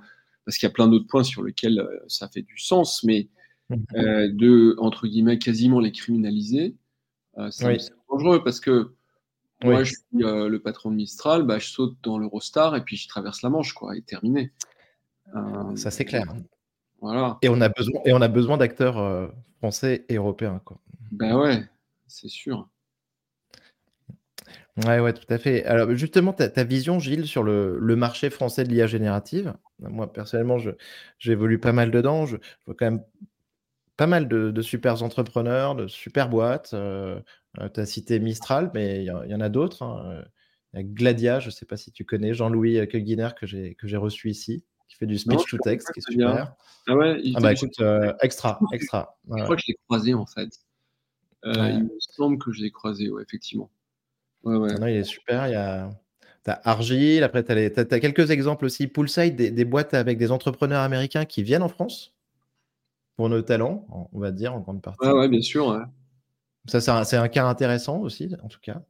parce 0.47 0.57
qu'il 0.57 0.67
y 0.67 0.71
a 0.71 0.73
plein 0.73 0.89
d'autres 0.89 1.07
points 1.07 1.25
sur 1.25 1.43
lesquels 1.43 1.87
ça 2.07 2.29
fait 2.29 2.43
du 2.43 2.57
sens, 2.57 3.05
mais 3.05 3.29
mmh. 3.69 3.77
de, 4.33 4.77
entre 4.79 5.07
guillemets, 5.07 5.39
quasiment 5.39 5.81
les 5.81 5.93
criminaliser, 5.93 6.77
dangereux 8.11 8.43
parce 8.43 8.61
que 8.61 8.95
moi, 9.65 9.83
je 9.83 9.93
suis 9.93 10.01
le 10.13 10.59
patron 10.59 10.91
de 10.91 10.97
Mistral, 10.97 11.43
bah, 11.43 11.59
je 11.59 11.69
saute 11.69 11.97
dans 12.03 12.19
l'Eurostar 12.19 12.77
et 12.77 12.83
puis 12.83 12.97
je 12.97 13.09
traverse 13.09 13.43
la 13.43 13.51
Manche, 13.51 13.73
quoi, 13.73 13.97
et 13.97 14.03
terminé. 14.03 14.53
Ça, 15.75 15.91
c'est 15.91 16.05
clair. 16.05 16.27
Et 17.43 17.49
on 17.49 17.61
a 17.61 17.69
besoin, 17.69 18.01
et 18.05 18.13
on 18.13 18.21
a 18.21 18.29
besoin 18.29 18.57
d'acteurs 18.57 18.99
euh, 18.99 19.29
français 19.59 20.05
et 20.09 20.17
européens. 20.17 20.61
Quoi. 20.65 20.79
Ben 21.13 21.37
ouais, 21.37 21.63
c'est 22.07 22.29
sûr. 22.29 22.69
Ouais, 24.85 25.01
ouais, 25.01 25.13
tout 25.13 25.27
à 25.29 25.39
fait. 25.39 25.65
Alors, 25.65 25.95
justement, 25.95 26.33
ta, 26.33 26.49
ta 26.49 26.65
vision, 26.65 26.99
Gilles, 26.99 27.27
sur 27.27 27.43
le, 27.43 27.79
le 27.79 27.97
marché 27.97 28.31
français 28.31 28.65
de 28.65 28.71
l'IA 28.71 28.87
générative. 28.87 29.55
Moi, 29.81 30.13
personnellement, 30.13 30.59
j'évolue 31.19 31.59
pas 31.59 31.73
mal 31.73 31.91
dedans. 31.91 32.27
Je, 32.27 32.37
vois 32.67 32.75
quand 32.77 32.87
même 32.87 33.03
pas 33.97 34.07
mal 34.07 34.29
de, 34.29 34.51
de 34.51 34.63
super 34.63 35.03
entrepreneurs, 35.03 35.75
de 35.75 35.89
super 35.89 36.29
boîtes. 36.29 36.75
Euh, 36.75 37.19
euh, 37.19 37.21
tu 37.73 37.81
as 37.81 37.87
cité 37.87 38.21
Mistral, 38.21 38.71
mais 38.75 39.05
il 39.05 39.07
y, 39.07 39.35
en 39.35 39.41
a 39.41 39.49
d'autres. 39.49 39.83
Hein. 39.83 40.25
Gladia, 40.75 41.41
je 41.41 41.47
ne 41.47 41.51
sais 41.51 41.67
pas 41.67 41.77
si 41.77 41.93
tu 41.93 42.05
connais, 42.05 42.35
Jean-Louis 42.35 42.87
Keuginer, 42.89 43.31
que 43.37 43.47
j'ai 43.47 43.97
reçu 43.97 44.31
ici 44.31 44.65
qui 44.89 44.97
fait 44.97 45.07
du 45.07 45.19
speech 45.19 45.45
to 45.49 45.59
text, 45.59 45.93
qui 45.93 46.01
est 46.01 46.13
super. 46.13 46.55
Ah 46.87 46.97
ouais, 46.97 47.21
il 47.23 47.37
ah 47.37 47.41
bah 47.41 47.53
écoute, 47.53 47.79
euh, 47.81 48.15
extra, 48.23 48.59
extra. 48.73 49.19
Je 49.29 49.43
crois 49.43 49.57
que 49.57 49.63
je 49.63 49.69
l'ai 49.69 49.79
croisé 49.87 50.15
en 50.15 50.27
fait. 50.27 50.49
Euh, 51.45 51.71
il 51.71 51.85
me 51.85 51.91
semble 52.01 52.39
que 52.39 52.51
je 52.51 52.63
l'ai 52.63 52.71
croisé, 52.71 53.11
ouais, 53.11 53.23
effectivement. 53.23 53.71
Ouais, 54.43 54.57
ouais. 54.57 54.71
Ah 54.75 54.79
non, 54.79 54.87
il 54.87 54.97
est 54.97 55.05
super. 55.05 55.47
Il 55.47 55.53
y 55.53 55.57
a. 55.57 55.91
T'as 56.45 56.61
Argile, 56.65 57.25
après 57.25 57.45
tu 57.45 57.53
as, 57.53 57.81
as, 57.81 58.01
quelques 58.01 58.31
exemples 58.31 58.65
aussi. 58.65 58.87
Poolside, 58.87 59.37
des, 59.37 59.51
des, 59.51 59.65
boîtes 59.65 59.93
avec 59.93 60.17
des 60.17 60.33
entrepreneurs 60.33 60.81
américains 60.81 61.27
qui 61.27 61.43
viennent 61.43 61.63
en 61.63 61.69
France 61.69 62.15
pour 63.17 63.29
nos 63.29 63.43
talents, 63.43 64.09
on 64.13 64.19
va 64.19 64.31
dire 64.31 64.55
en 64.55 64.61
grande 64.61 64.81
partie. 64.81 65.07
Ouais, 65.07 65.13
ouais 65.13 65.29
bien 65.29 65.43
sûr. 65.43 65.87
Ça, 66.67 66.81
c'est 66.81 67.17
un, 67.17 67.23
un, 67.23 67.29
cas 67.29 67.47
intéressant 67.47 67.99
aussi, 68.01 68.31
en 68.43 68.49
tout 68.49 68.61
cas. 68.61 68.83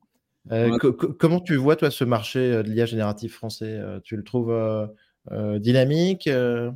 Euh, 0.50 0.78
comment 1.18 1.40
tu 1.40 1.56
vois, 1.56 1.76
toi, 1.76 1.90
ce 1.90 2.04
marché 2.04 2.62
de 2.62 2.70
l'IA 2.70 2.87
génératif 2.87 3.34
français 3.34 3.80
Tu 4.04 4.16
le 4.16 4.25
trouves 4.25 4.52
euh, 5.32 5.58
dynamique 5.58 6.26
euh? 6.26 6.70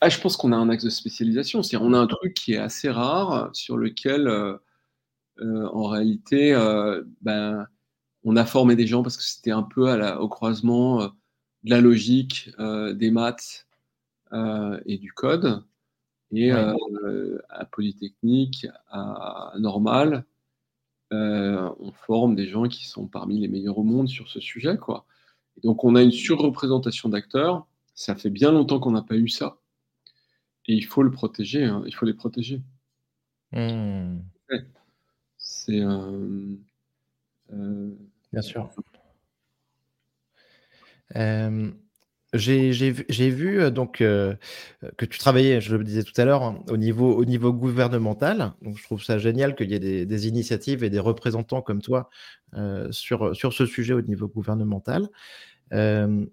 ah, 0.00 0.08
Je 0.08 0.18
pense 0.20 0.36
qu'on 0.36 0.52
a 0.52 0.56
un 0.56 0.68
axe 0.70 0.84
de 0.84 0.90
spécialisation. 0.90 1.62
cest 1.62 1.82
on 1.82 1.92
a 1.92 1.98
un 1.98 2.06
truc 2.06 2.34
qui 2.34 2.54
est 2.54 2.58
assez 2.58 2.90
rare, 2.90 3.50
sur 3.52 3.76
lequel, 3.76 4.28
euh, 4.28 4.58
en 5.38 5.84
réalité, 5.84 6.54
ben, 7.20 7.66
on 8.24 8.36
a 8.36 8.44
formé 8.46 8.76
des 8.76 8.86
gens 8.86 9.02
parce 9.02 9.16
que 9.16 9.22
c'était 9.22 9.50
un 9.50 9.62
peu 9.62 9.88
à 9.88 9.96
la, 9.96 10.20
au 10.20 10.28
croisement 10.28 11.04
de 11.04 11.70
la 11.70 11.80
logique, 11.80 12.50
des 12.58 13.10
maths 13.10 13.66
et 14.32 14.98
du 14.98 15.12
code. 15.12 15.62
Et 16.34 16.50
à 16.50 17.64
Polytechnique, 17.70 18.66
à 18.90 19.52
Normal, 19.58 20.24
on 21.10 21.92
forme 21.92 22.34
des 22.34 22.46
gens 22.46 22.68
qui 22.68 22.86
sont 22.86 23.06
parmi 23.06 23.38
les 23.40 23.48
meilleurs 23.48 23.78
au 23.78 23.84
monde 23.84 24.08
sur 24.08 24.28
ce 24.28 24.40
sujet. 24.40 24.76
Quoi. 24.76 25.06
Et 25.56 25.60
donc 25.60 25.84
on 25.84 25.94
a 25.94 26.02
une 26.02 26.10
surreprésentation 26.10 27.08
d'acteurs 27.08 27.66
ça 27.94 28.16
fait 28.16 28.30
bien 28.30 28.52
longtemps 28.52 28.80
qu'on 28.80 28.90
n'a 28.90 29.02
pas 29.02 29.16
eu 29.16 29.28
ça. 29.28 29.58
Et 30.66 30.74
il 30.74 30.84
faut 30.84 31.02
le 31.02 31.10
protéger, 31.10 31.64
hein. 31.64 31.82
il 31.86 31.94
faut 31.94 32.06
les 32.06 32.14
protéger. 32.14 32.60
Mmh. 33.52 34.18
C'est. 35.36 35.80
Euh, 35.80 36.56
euh, 37.52 37.94
bien 38.32 38.42
sûr. 38.42 38.70
Euh, 41.16 41.70
J'ai 42.34 43.30
vu 43.30 43.60
euh, 43.60 43.70
donc 43.70 44.00
euh, 44.00 44.34
que 44.96 45.04
tu 45.04 45.18
travaillais, 45.18 45.60
je 45.60 45.76
le 45.76 45.84
disais 45.84 46.02
tout 46.02 46.18
à 46.20 46.24
l'heure, 46.24 46.42
hein, 46.42 46.58
au, 46.68 46.76
niveau, 46.76 47.14
au 47.14 47.24
niveau 47.24 47.52
gouvernemental. 47.52 48.54
Donc, 48.62 48.76
je 48.76 48.82
trouve 48.82 49.02
ça 49.02 49.18
génial 49.18 49.54
qu'il 49.54 49.70
y 49.70 49.74
ait 49.74 50.06
des, 50.06 50.28
initiatives 50.28 50.82
et 50.82 50.90
des 50.90 50.98
représentants 50.98 51.62
comme 51.62 51.80
toi 51.80 52.10
euh, 52.54 52.90
sur, 52.90 53.36
sur 53.36 53.52
ce 53.52 53.66
sujet 53.66 53.94
au 53.94 54.02
niveau 54.02 54.26
gouvernemental. 54.26 55.08
je, 55.70 56.26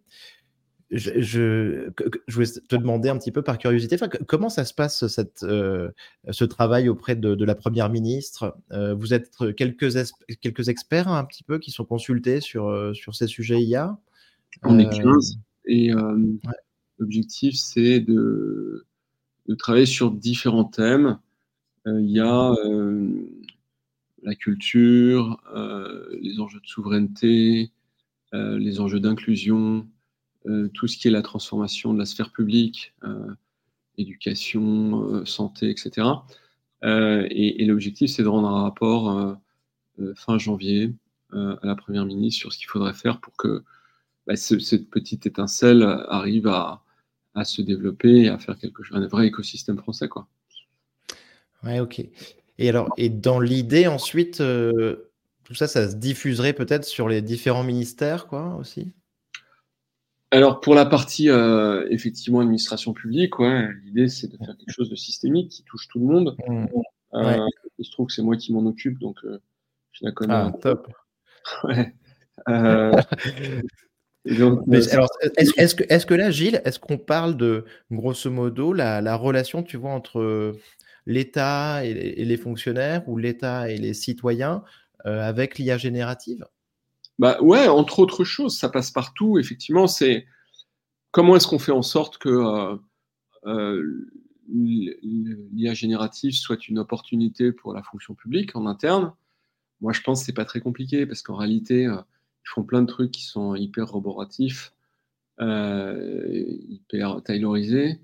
je, 0.90 1.90
voulais 2.30 2.48
te 2.68 2.76
demander 2.76 3.10
un 3.10 3.18
petit 3.18 3.32
peu 3.32 3.44
par 3.44 3.60
curiosité, 3.60 3.96
comment 4.28 4.50
ça 4.50 4.66
se 4.66 4.74
passe 4.74 5.06
cette, 5.08 5.40
ce 5.40 6.44
travail 6.46 6.90
auprès 6.90 7.16
de, 7.16 7.46
la 7.46 7.56
première 7.56 7.90
ministre? 7.90 8.58
Vous 8.72 9.14
êtes 9.14 9.38
quelques, 9.56 9.94
quelques 10.42 10.68
experts 10.68 11.10
un 11.10 11.26
petit 11.26 11.44
peu 11.44 11.60
qui 11.60 11.70
sont 11.70 11.86
consultés 11.86 12.42
sur, 12.42 12.92
sur 12.96 13.14
ces 13.14 13.28
sujets 13.28 13.62
IA 13.62 14.00
On 14.64 14.80
est 14.80 14.90
15. 14.90 15.38
Et 15.66 15.94
euh, 15.94 16.18
l'objectif, 16.98 17.56
c'est 17.56 18.00
de, 18.00 18.86
travailler 19.58 19.86
sur 19.86 20.12
différents 20.12 20.66
thèmes. 20.66 21.20
Euh, 21.88 22.00
il 22.02 22.12
y 22.12 22.20
a 22.20 22.52
euh, 22.52 23.10
la 24.24 24.36
culture, 24.36 25.42
les 26.22 26.40
enjeux 26.40 26.60
de 26.60 26.68
souveraineté, 26.68 27.72
les 28.34 28.80
enjeux 28.80 29.00
d'inclusion, 29.00 29.88
tout 30.74 30.88
ce 30.88 30.98
qui 30.98 31.08
est 31.08 31.12
la 31.12 31.24
transformation 31.24 31.94
de 31.94 32.00
la 32.00 32.06
sphère 32.06 32.32
publique, 32.32 32.94
éducation, 33.98 35.26
santé, 35.26 35.72
etc. 35.72 36.08
et, 36.84 37.66
l'objectif, 37.66 38.12
c'est 38.12 38.22
de 38.22 38.28
rendre 38.28 38.48
un 38.48 38.62
rapport 38.62 39.38
fin 40.16 40.38
janvier 40.38 40.94
à 41.32 41.60
la 41.64 41.76
Première 41.76 42.06
ministre 42.06 42.40
sur 42.40 42.54
ce 42.54 42.60
qu'il 42.60 42.68
faudrait 42.68 42.94
faire 42.94 43.20
pour 43.20 43.36
que 43.36 43.64
bah, 44.28 44.36
cette 44.36 44.90
petite 44.90 45.26
étincelle 45.26 45.84
arrive 46.10 46.48
à, 46.48 46.84
se 47.44 47.62
développer 47.62 48.24
et 48.24 48.30
à 48.30 48.38
faire 48.38 48.58
quelque 48.58 48.84
chose, 48.84 48.98
un 48.98 49.08
vrai 49.08 49.28
écosystème 49.28 49.78
français. 49.78 50.08
Quoi. 50.08 50.28
Ouais, 51.64 51.80
ok. 51.80 52.02
Et 52.58 52.70
alors, 52.70 52.94
et 52.98 53.10
dans 53.10 53.40
l'idée 53.40 53.88
ensuite, 53.88 54.42
euh, 54.42 55.12
tout 55.44 55.56
ça, 55.56 55.68
ça 55.68 55.90
se 55.90 55.96
diffuserait 55.96 56.54
peut-être 56.54 56.86
sur 56.86 57.08
les 57.10 57.22
différents 57.22 57.64
ministères, 57.64 58.28
quoi, 58.28 58.56
aussi? 58.60 58.92
Alors, 60.30 60.62
pour 60.62 60.76
la 60.76 60.86
partie, 60.86 61.30
euh, 61.30 61.88
effectivement, 61.90 62.40
administration 62.40 62.94
publique, 62.94 63.40
ouais, 63.40 63.68
l'idée, 63.84 64.08
c'est 64.08 64.28
de 64.28 64.38
faire 64.38 64.56
quelque 64.58 64.72
chose 64.72 64.90
de 64.90 64.96
systémique 64.96 65.50
qui 65.50 65.64
touche 65.64 65.88
tout 65.88 66.00
le 66.00 66.06
monde. 66.06 66.38
Mmh. 66.48 66.66
Euh, 67.16 67.46
il 67.80 67.86
se 67.86 67.92
trouve 67.92 68.08
que 68.08 68.14
c'est 68.14 68.22
moi 68.22 68.38
qui 68.38 68.54
m'en 68.54 68.66
occupe, 68.66 69.00
donc 69.00 69.18
je 69.24 70.06
la 70.06 70.12
connais. 70.12 70.34
Ah, 70.34 70.54
top. 70.62 70.88
ouais. 71.64 71.94
Euh, 74.28 74.56
alors, 74.92 75.10
est-ce 75.38 75.76
que, 75.76 75.84
est 75.84 76.06
que, 76.06 76.14
là, 76.14 76.30
Gilles, 76.30 76.62
est-ce 76.64 76.80
qu'on 76.80 76.98
parle 76.98 77.36
de, 77.38 77.66
grosso 77.92 78.30
modo, 78.30 78.74
la, 78.74 79.16
relation, 79.16 79.64
tu 79.64 79.78
vois, 79.78 79.92
entre 79.92 80.56
l'État 81.06 81.84
et, 81.84 82.24
les 82.24 82.38
fonctionnaires 82.38 83.08
ou 83.08 83.18
l'État 83.18 83.70
et 83.70 83.78
les 83.78 83.94
citoyens 83.94 84.64
euh, 85.06 85.22
avec 85.22 85.58
l'IA 85.58 85.78
générative? 85.78 86.46
Bah 87.18 87.38
ouais, 87.42 87.68
entre 87.68 88.00
autres 88.00 88.24
choses, 88.24 88.58
ça 88.58 88.70
passe 88.70 88.92
partout. 88.92 89.38
Effectivement, 89.38 89.88
c'est 89.88 90.26
comment 91.12 91.36
est-ce 91.36 91.48
qu'on 91.48 91.60
fait 91.60 91.72
en 91.72 91.82
sorte 91.82 92.18
que 92.18 92.78
euh, 93.46 94.08
l'IA 94.52 95.74
générative 95.74 96.34
soit 96.34 96.68
une 96.68 96.80
opportunité 96.80 97.52
pour 97.52 97.74
la 97.74 97.84
fonction 97.84 98.14
publique 98.14 98.56
en 98.56 98.66
interne? 98.66 99.14
Moi, 99.82 99.94
je 99.94 100.02
pense 100.02 100.20
que 100.20 100.26
c'est 100.28 100.34
pas 100.34 100.46
très 100.46 100.62
compliqué 100.62 101.06
parce 101.06 101.22
qu'en 101.24 101.36
réalité 101.36 101.88
ils 102.46 102.50
font 102.50 102.64
plein 102.64 102.82
de 102.82 102.88
trucs 102.88 103.12
qui 103.12 103.24
sont 103.24 103.56
hyper 103.56 103.90
roboratifs, 103.90 104.74
euh, 105.40 106.44
hyper 106.70 107.22
taylorisés. 107.24 108.00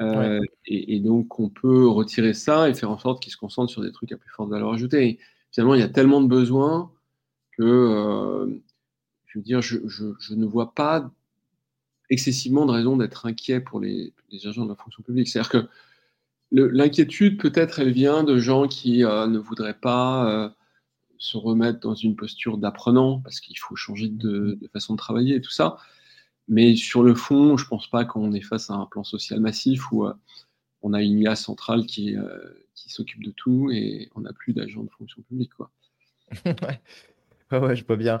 Euh, 0.00 0.40
et, 0.66 0.98
donc, 1.00 1.38
on 1.38 1.50
peut 1.50 1.86
retirer 1.86 2.32
ça 2.32 2.70
et 2.70 2.74
faire 2.74 2.90
en 2.90 2.98
sorte 2.98 3.22
qu'ils 3.22 3.32
se 3.32 3.36
concentrent 3.36 3.70
sur 3.70 3.82
des 3.82 3.92
trucs 3.92 4.12
à 4.12 4.16
plus 4.16 4.30
forte 4.30 4.48
valeur 4.48 4.72
ajoutée. 4.72 5.18
finalement, 5.52 5.74
il 5.74 5.80
y 5.80 5.84
a 5.84 5.88
tellement 5.88 6.22
de 6.22 6.28
besoins 6.28 6.90
que, 7.52 7.62
euh, 7.62 8.46
je 9.26 9.38
veux 9.38 9.42
dire, 9.42 9.60
je, 9.60 9.76
ne 10.34 10.46
vois 10.46 10.74
pas 10.74 11.10
excessivement 12.08 12.64
de 12.64 12.72
raison 12.72 12.96
d'être 12.96 13.26
inquiet 13.26 13.60
pour 13.60 13.78
les, 13.80 14.14
agents 14.46 14.64
de 14.64 14.70
la 14.70 14.76
fonction 14.76 15.02
publique. 15.02 15.28
C'est-à-dire 15.28 15.50
que 15.50 15.68
l'inquiétude, 16.50 17.38
peut-être, 17.38 17.80
elle 17.80 17.92
vient 17.92 18.24
de 18.24 18.38
gens 18.38 18.68
qui 18.68 19.00
ne 19.00 19.38
voudraient 19.38 19.78
pas 19.78 20.54
se 21.20 21.36
remettre 21.36 21.80
dans 21.80 21.94
une 21.94 22.16
posture 22.16 22.56
d'apprenant, 22.56 23.20
parce 23.20 23.40
qu'il 23.40 23.58
faut 23.58 23.76
changer 23.76 24.08
de, 24.08 24.58
façon 24.72 24.94
de 24.94 24.98
travailler 24.98 25.36
et 25.36 25.40
tout 25.40 25.50
ça. 25.50 25.76
Mais 26.48 26.74
sur 26.74 27.02
le 27.02 27.14
fond, 27.14 27.56
je 27.58 27.64
ne 27.64 27.68
pense 27.68 27.88
pas 27.88 28.04
qu'on 28.06 28.32
est 28.32 28.40
face 28.40 28.70
à 28.70 28.74
un 28.74 28.86
plan 28.86 29.04
social 29.04 29.38
massif 29.38 29.92
où 29.92 30.06
euh, 30.06 30.14
on 30.82 30.94
a 30.94 31.02
une 31.02 31.20
IA 31.20 31.36
centrale 31.36 31.84
qui, 31.84 32.16
euh, 32.16 32.38
qui 32.74 32.88
s'occupe 32.90 33.22
de 33.22 33.30
tout 33.32 33.70
et 33.70 34.08
on 34.16 34.22
n'a 34.22 34.32
plus 34.32 34.54
d'agents 34.54 34.82
de 34.82 34.90
fonction 34.90 35.20
publique. 35.22 35.52
Quoi. 35.54 35.70
ouais. 36.46 37.58
ouais, 37.58 37.76
je 37.76 37.84
vois 37.84 37.96
bien. 37.96 38.18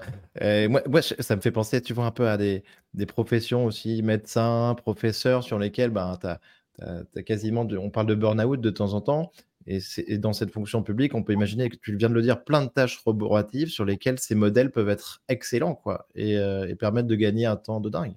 moi, 0.68 0.82
moi, 0.86 1.00
ça 1.00 1.36
me 1.36 1.40
fait 1.40 1.50
penser, 1.50 1.80
tu 1.80 1.94
vois, 1.94 2.04
un 2.04 2.10
peu 2.10 2.28
à 2.28 2.36
des, 2.36 2.62
des 2.92 3.06
professions 3.06 3.64
aussi, 3.64 4.02
médecins, 4.02 4.74
professeurs, 4.76 5.42
sur 5.42 5.58
lesquels 5.58 5.90
ben, 5.90 6.18
tu 6.20 6.26
as, 6.26 7.22
quasiment, 7.22 7.62
on 7.62 7.88
parle 7.88 8.08
de 8.08 8.14
burn-out 8.14 8.60
de 8.60 8.70
temps 8.70 8.92
en 8.92 9.00
temps, 9.00 9.32
et, 9.66 10.18
dans 10.18 10.32
cette 10.32 10.50
fonction 10.50 10.82
publique, 10.82 11.14
on 11.14 11.22
peut 11.22 11.32
imaginer 11.32 11.68
que 11.68 11.76
tu 11.76 11.94
viens 11.96 12.08
de 12.08 12.14
le 12.14 12.22
dire, 12.22 12.44
plein 12.44 12.64
de 12.64 12.70
tâches 12.70 12.98
roboratives 13.04 13.68
sur 13.68 13.84
lesquelles 13.84 14.18
ces 14.18 14.34
modèles 14.34 14.70
peuvent 14.70 14.88
être 14.88 15.22
excellents 15.28 15.74
quoi, 15.74 16.06
et, 16.14 16.38
euh, 16.38 16.74
permettre 16.76 17.08
de 17.08 17.14
gagner 17.14 17.46
un 17.46 17.56
temps 17.56 17.80
de 17.80 17.90
dingue. 17.90 18.16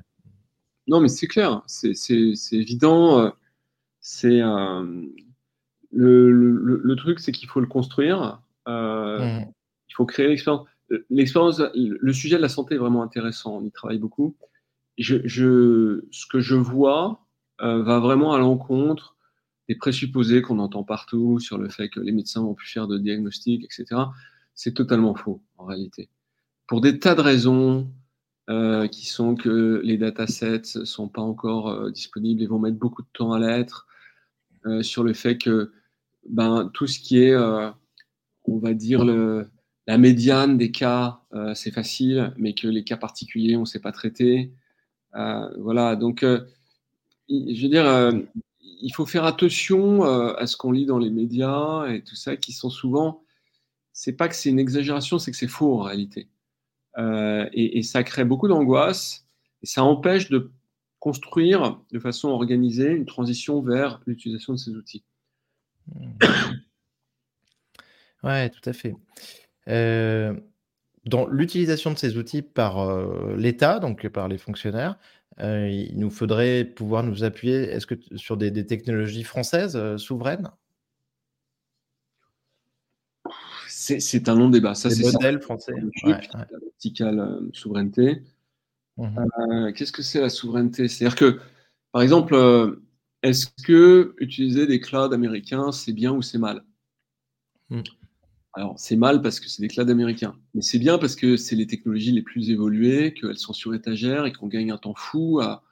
Non, 0.88 1.00
mais 1.00 1.10
c'est 1.10 1.28
clair, 1.28 1.62
c'est 1.66 1.94
évident. 2.52 3.20
Euh, 3.20 3.30
c'est 4.00 4.42
euh, 4.42 5.06
le, 5.92 6.96
truc, 6.96 7.20
c'est 7.20 7.32
qu'il 7.32 7.50
faut 7.50 7.60
le 7.60 7.68
construire. 7.68 8.42
Mmh. 8.66 9.46
Il 9.90 9.96
faut 9.96 10.06
créer 10.06 10.28
l'expérience. 10.28 10.68
L'expérience, 11.10 11.62
le 11.76 12.14
sujet 12.14 12.38
de 12.38 12.42
la 12.42 12.50
santé 12.50 12.76
est 12.76 12.78
vraiment 12.78 13.04
intéressant. 13.04 13.58
On 13.58 13.64
y 13.64 13.72
travaille 13.72 14.00
beaucoup. 14.00 14.36
Je, 14.98 15.18
je, 15.26 16.06
ce 16.12 16.26
que 16.28 16.40
je 16.40 16.56
vois 16.56 17.26
va 17.60 18.00
vraiment 18.00 18.34
à 18.34 18.40
l'encontre 18.40 19.13
des 19.70 19.76
présupposés 19.76 20.42
qu'on 20.42 20.60
entend 20.60 20.84
partout 20.84 21.40
sur 21.40 21.58
le 21.58 21.70
fait 21.70 21.90
que 21.90 22.00
les 22.00 22.12
médecins 22.12 22.42
vont 22.42 22.54
plus 22.54 22.68
faire 22.68 22.88
de 22.88 22.98
diagnostics, 22.98 23.64
etc. 23.64 24.02
C'est 24.56 24.74
totalement 24.74 25.16
faux 25.16 25.42
en 25.58 25.66
réalité. 25.66 26.10
Pour 26.68 26.82
des 26.82 27.00
tas 27.00 27.16
de 27.16 27.22
raisons 27.22 27.92
euh, 28.50 28.88
qui 28.90 29.08
sont 29.08 29.36
que 29.36 29.80
les 29.86 29.98
datasets 29.98 30.76
ne 30.76 30.84
sont 30.84 31.08
pas 31.08 31.22
encore 31.22 31.70
euh, 31.70 31.92
disponibles 31.92 32.44
et 32.44 32.46
vont 32.46 32.60
mettre 32.60 32.78
beaucoup 32.78 33.02
de 33.02 33.08
temps 33.14 33.32
à 33.32 33.40
l'être, 33.40 33.88
euh, 34.66 34.84
sur 34.84 35.04
le 35.06 35.14
fait 35.14 35.38
que 35.38 35.72
ben, 36.28 36.70
tout 36.74 36.86
ce 36.86 37.00
qui 37.00 37.20
est, 37.20 37.36
on 37.36 38.58
va 38.58 38.74
dire, 38.74 39.04
la 39.06 39.98
médiane 39.98 40.58
des 40.58 40.72
cas, 40.72 41.20
c'est 41.54 41.72
facile, 41.72 42.34
mais 42.38 42.54
que 42.54 42.68
les 42.68 42.86
cas 42.86 42.96
particuliers, 42.96 43.58
on 43.58 43.62
ne 43.62 43.66
sait 43.66 43.82
pas 43.82 43.92
traiter. 43.92 44.54
voilà, 45.14 45.98
donc, 45.98 46.24
je 46.24 47.62
veux 47.62 47.70
dire, 47.70 48.14
il 48.84 48.94
faut 48.94 49.06
faire 49.06 49.24
attention 49.24 50.06
euh, 50.06 50.34
à 50.38 50.46
ce 50.46 50.58
qu'on 50.58 50.72
lit 50.72 50.86
dans 50.86 51.00
les 51.00 51.10
médias 51.10 51.88
et 51.88 52.04
tout 52.04 52.16
ça, 52.16 52.36
qui 52.36 52.52
sont 52.52 52.70
souvent. 52.70 53.24
C'est 53.94 54.12
pas 54.14 54.28
que 54.28 54.36
c'est 54.36 54.50
une 54.50 54.60
exagération, 54.60 55.20
c'est 55.20 55.32
que 55.32 55.38
c'est 55.38 55.48
faux 55.48 55.80
en 55.80 55.84
réalité. 55.84 56.28
Euh, 56.98 57.48
et, 57.54 57.82
ça 57.82 58.04
crée 58.04 58.26
beaucoup 58.26 58.48
d'angoisse 58.48 59.26
et 59.64 59.66
ça 59.66 59.84
empêche 59.84 60.30
de 60.30 60.52
construire 61.00 61.80
de 61.92 62.00
façon 62.00 62.30
organisée 62.30 62.92
une 62.92 63.06
transition 63.06 63.62
vers 63.62 64.00
l'utilisation 64.06 64.54
de 64.54 64.60
ces 64.60 64.72
outils. 64.72 65.04
Ouais, 68.24 68.50
tout 68.50 68.62
à 68.64 68.72
fait. 68.72 68.96
Euh, 69.68 70.34
dans 71.04 71.28
l'utilisation 71.28 71.92
de 71.92 71.98
ces 71.98 72.16
outils 72.16 72.42
par 72.42 73.06
l'État, 73.36 73.80
donc 73.80 74.08
par 74.08 74.30
les 74.30 74.38
fonctionnaires, 74.38 74.98
euh, 75.40 75.68
il 75.68 75.98
nous 75.98 76.12
faudrait 76.12 76.64
pouvoir 76.64 77.04
nous 77.04 77.24
appuyer 77.24 77.64
est-ce 77.64 77.88
que 77.88 77.96
sur 78.16 78.38
des, 78.38 78.66
technologies 78.66 79.24
françaises 79.24 79.76
euh, 79.76 79.98
souveraines? 79.98 80.50
C'est, 83.68 84.30
un 84.30 84.36
long 84.36 84.50
débat. 84.50 84.76
Ça, 84.76 84.90
c'est 84.90 85.04
modèles 85.04 85.42
français. 85.42 85.74
La 86.04 86.22
verticale 86.62 87.20
euh, 87.20 87.50
souveraineté. 87.54 88.24
Mmh 88.98 89.74
qu'est-ce 89.76 89.92
que 89.92 90.04
c'est 90.04 90.22
la 90.22 90.30
souveraineté? 90.30 90.88
C'est-à-dire 90.88 91.18
que, 91.18 91.40
par 91.92 92.04
exemple, 92.04 92.36
est-ce 93.24 93.48
que 93.66 94.14
utiliser 94.20 94.68
des 94.68 94.80
clouds 94.80 95.12
américains, 95.12 95.72
c'est 95.72 95.94
bien 95.94 96.12
ou 96.12 96.22
c'est 96.22 96.38
mal? 96.38 96.64
Mmh. 97.72 97.82
Alors, 98.56 98.78
c'est 98.78 98.96
mal 98.96 99.22
parce 99.22 99.40
que 99.40 99.50
c'est 99.50 99.62
des 99.62 99.68
clouds 99.68 99.90
américains. 99.90 100.36
Mais 100.54 100.62
c'est 100.62 100.78
bien 100.78 101.00
parce 101.00 101.16
que 101.16 101.38
c'est 101.38 101.56
les 101.56 101.66
technologies 101.66 102.12
les 102.12 102.22
plus 102.22 102.52
évoluées, 102.52 103.14
qu'elles 103.14 103.38
sont 103.38 103.54
sur 103.54 103.74
étagère 103.74 104.26
et 104.26 104.32
qu'on 104.32 104.48
gagne 104.48 104.72
un 104.72 104.78
temps 104.78 104.94
fou 104.96 105.40
à, 105.42 105.64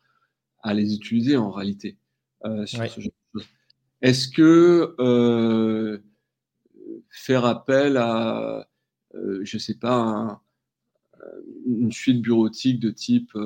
les 0.73 0.95
utiliser 0.95 1.37
en 1.37 1.51
réalité. 1.51 1.97
Euh, 2.45 2.65
Est-ce 4.01 4.27
que 4.27 4.95
euh, 4.99 5.99
faire 7.09 7.45
appel 7.45 7.97
à, 7.97 8.67
euh, 9.13 9.41
je 9.43 9.57
ne 9.57 9.59
sais 9.59 9.75
pas, 9.75 10.41
une 11.67 11.91
suite 11.91 12.21
bureautique 12.21 12.79
de 12.79 12.89
type 12.89 13.37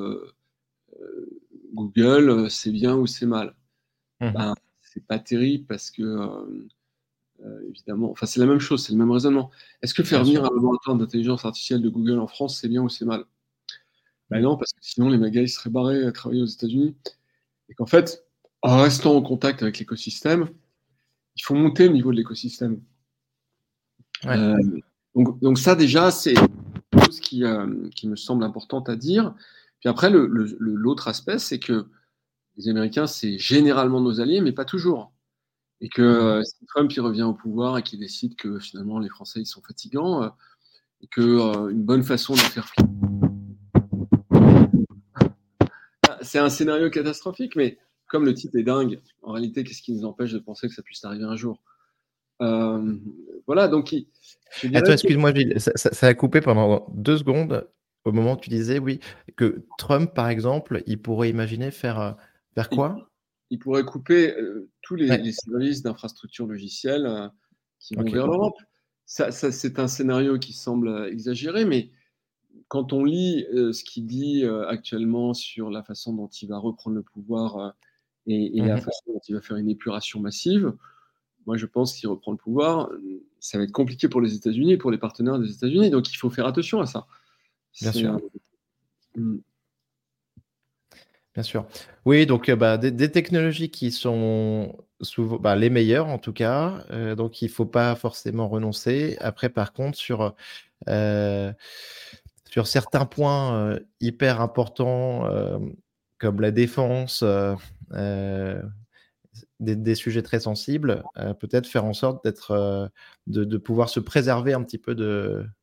Google, 1.74 2.50
c'est 2.50 2.72
bien 2.72 2.96
ou 2.96 3.06
c'est 3.06 3.26
mal? 3.26 3.54
Mmh 4.20 4.30
ben, 4.30 4.54
c'est 4.80 5.06
pas 5.06 5.18
terrible 5.18 5.66
parce 5.66 5.90
que, 5.90 6.02
évidemment, 7.68 8.10
enfin, 8.10 8.26
c'est 8.26 8.40
la 8.40 8.46
même 8.46 8.60
chose, 8.60 8.84
c'est 8.84 8.92
le 8.92 8.98
même 8.98 9.10
raisonnement. 9.10 9.50
Est-ce 9.82 9.94
que 9.94 10.02
faire 10.02 10.24
venir 10.24 10.44
un 10.44 10.54
laboratoire 10.54 10.96
d'intelligence 10.96 11.44
artificielle 11.44 11.82
de 11.82 11.88
Google 11.88 12.18
en 12.18 12.26
France, 12.26 12.58
c'est 12.60 12.68
bien 12.68 12.82
ou 12.82 12.88
c'est 12.88 13.04
mal? 13.04 13.24
Ben 14.30 14.40
non, 14.40 14.56
parce 14.56 14.72
que 14.72 14.80
sinon 14.80 15.08
les 15.08 15.18
magas 15.18 15.42
ils 15.42 15.48
seraient 15.48 15.70
barrés 15.70 16.04
à 16.04 16.12
travailler 16.12 16.42
aux 16.42 16.46
États-Unis. 16.46 16.96
Et 17.68 17.74
qu'en 17.74 17.86
fait, 17.86 18.24
en 18.62 18.78
restant 18.78 19.14
en 19.14 19.22
contact 19.22 19.62
avec 19.62 19.78
l'écosystème, 19.78 20.48
il 21.36 21.42
faut 21.42 21.54
monter 21.54 21.86
le 21.86 21.94
niveau 21.94 22.10
de 22.10 22.16
l'écosystème. 22.16 22.80
donc, 24.24 25.40
donc, 25.40 25.58
ça 25.58 25.74
déjà, 25.74 26.10
c'est 26.10 26.34
chose 27.04 27.20
qui, 27.20 27.44
qui 27.94 28.08
me 28.08 28.16
semble 28.16 28.44
importante 28.44 28.88
à 28.88 28.96
dire. 28.96 29.34
Puis 29.80 29.88
après, 29.88 30.10
l'autre 30.10 31.08
aspect, 31.08 31.38
c'est 31.38 31.58
que 31.58 31.86
les 32.56 32.68
Américains, 32.68 33.06
c'est 33.06 33.38
généralement 33.38 34.00
nos 34.00 34.20
alliés, 34.20 34.40
mais 34.40 34.52
pas 34.52 34.64
toujours. 34.64 35.12
Et 35.80 35.88
que 35.88 36.02
euh, 36.02 36.42
si 36.42 36.64
Trump 36.66 36.90
il 36.92 37.00
revient 37.00 37.22
au 37.22 37.34
pouvoir 37.34 37.76
et 37.78 37.82
qu'il 37.82 38.00
décide 38.00 38.34
que 38.36 38.58
finalement 38.58 38.98
les 38.98 39.08
Français 39.08 39.40
ils 39.40 39.46
sont 39.46 39.62
fatigants, 39.62 40.22
euh, 40.22 40.28
et 41.02 41.06
que 41.08 41.20
euh, 41.20 41.68
une 41.68 41.82
bonne 41.82 42.02
façon 42.02 42.34
de 42.34 42.38
faire 42.38 42.72
c'est 46.22 46.38
un 46.38 46.48
scénario 46.48 46.90
catastrophique, 46.90 47.54
mais 47.56 47.78
comme 48.08 48.24
le 48.24 48.34
titre 48.34 48.56
est 48.56 48.62
dingue, 48.62 49.00
en 49.22 49.32
réalité, 49.32 49.62
qu'est-ce 49.62 49.82
qui 49.82 49.92
nous 49.92 50.04
empêche 50.04 50.32
de 50.32 50.38
penser 50.38 50.66
que 50.66 50.74
ça 50.74 50.82
puisse 50.82 51.04
arriver 51.04 51.24
un 51.24 51.36
jour? 51.36 51.62
Voilà, 52.40 53.68
donc. 53.68 53.94
Attends, 54.74 54.92
excuse-moi, 54.92 55.32
ça, 55.58 55.72
ça, 55.76 56.06
a 56.06 56.14
coupé 56.14 56.40
pendant 56.40 56.86
deux 56.94 57.18
secondes 57.18 57.68
au 58.04 58.12
moment 58.12 58.32
où 58.32 58.36
tu 58.36 58.50
disais, 58.50 58.78
oui, 58.78 58.98
que 59.36 59.66
Trump, 59.78 60.14
par 60.14 60.28
exemple, 60.28 60.82
il 60.86 61.00
pourrait 61.00 61.30
imaginer 61.30 61.70
faire 61.70 62.16
vers 62.56 62.70
quoi? 62.70 63.08
Il, 63.50 63.58
pourrait 63.58 63.84
couper 63.84 64.34
euh, 64.36 64.68
tous 64.82 64.94
les, 64.94 65.08
services 65.32 65.82
d'infrastructure 65.82 66.46
logicielle 66.46 67.06
euh, 67.06 67.28
qui 67.78 67.94
vont 67.94 68.04
vers 68.04 68.26
l'Europe. 68.26 68.56
Ça, 69.04 69.30
c'est 69.30 69.78
un 69.78 69.86
scénario 69.86 70.38
qui 70.38 70.52
semble 70.52 71.08
exagéré, 71.12 71.64
mais 71.64 71.90
quand 72.68 72.92
on 72.92 73.04
lit 73.04 73.46
euh, 73.52 73.72
ce 73.72 73.84
qu'il 73.84 74.06
dit 74.06 74.44
actuellement 74.68 75.32
sur 75.32 75.70
la 75.70 75.84
façon 75.84 76.12
dont 76.12 76.26
il 76.26 76.48
va 76.48 76.58
reprendre 76.58 76.96
le 76.96 77.02
pouvoir 77.02 77.74
et, 78.26 78.50
la 78.60 78.76
mmh 78.76 78.80
façon 78.80 79.12
dont 79.12 79.20
il 79.28 79.34
va 79.36 79.40
faire 79.40 79.56
une 79.56 79.70
épuration 79.70 80.18
massive, 80.18 80.74
moi 81.46 81.56
je 81.56 81.66
pense 81.66 81.94
qu'il 81.94 82.08
reprend 82.08 82.32
le 82.32 82.38
pouvoir, 82.38 82.90
ça 83.38 83.58
va 83.58 83.64
être 83.64 83.70
compliqué 83.70 84.08
pour 84.08 84.20
les 84.20 84.34
États-Unis 84.34 84.72
et 84.72 84.76
pour 84.76 84.90
les 84.90 84.98
partenaires 84.98 85.38
des 85.38 85.52
États-Unis, 85.52 85.90
donc 85.90 86.12
il 86.12 86.16
faut 86.16 86.30
faire 86.30 86.46
attention 86.46 86.80
à 86.80 86.86
ça. 86.86 87.06
Bien 87.80 87.92
sûr. 87.92 88.20
Mmh. 89.14 89.36
Bien 91.36 91.42
sûr. 91.42 91.66
Oui, 92.06 92.24
donc 92.24 92.48
euh, 92.48 92.56
bah, 92.56 92.78
des, 92.78 93.10
technologies 93.12 93.68
qui 93.68 93.92
sont 93.92 94.74
souvent 95.02 95.36
bah, 95.36 95.54
les 95.54 95.68
meilleures 95.68 96.06
en 96.06 96.16
tout 96.16 96.32
cas, 96.32 96.82
euh, 96.90 97.14
donc 97.14 97.42
il 97.42 97.48
ne 97.48 97.50
faut 97.50 97.66
pas 97.66 97.94
forcément 97.94 98.48
renoncer. 98.48 99.18
Après, 99.20 99.50
par 99.50 99.74
contre, 99.74 99.98
sur, 99.98 100.34
euh, 100.88 101.52
certains 102.64 103.04
points 103.04 103.78
hyper 104.00 104.40
importants 104.40 105.28
comme 106.16 106.40
la 106.40 106.50
défense, 106.52 107.22
des, 109.60 109.94
sujets 109.94 110.22
très 110.22 110.40
sensibles, 110.40 111.02
peut-être 111.38 111.66
faire 111.66 111.84
en 111.84 111.92
sorte 111.92 112.24
d'être, 112.24 112.90
de, 113.26 113.56
pouvoir 113.58 113.90
se 113.90 114.00
préserver 114.00 114.54
un 114.54 114.62
petit 114.62 114.78
peu 114.78 114.94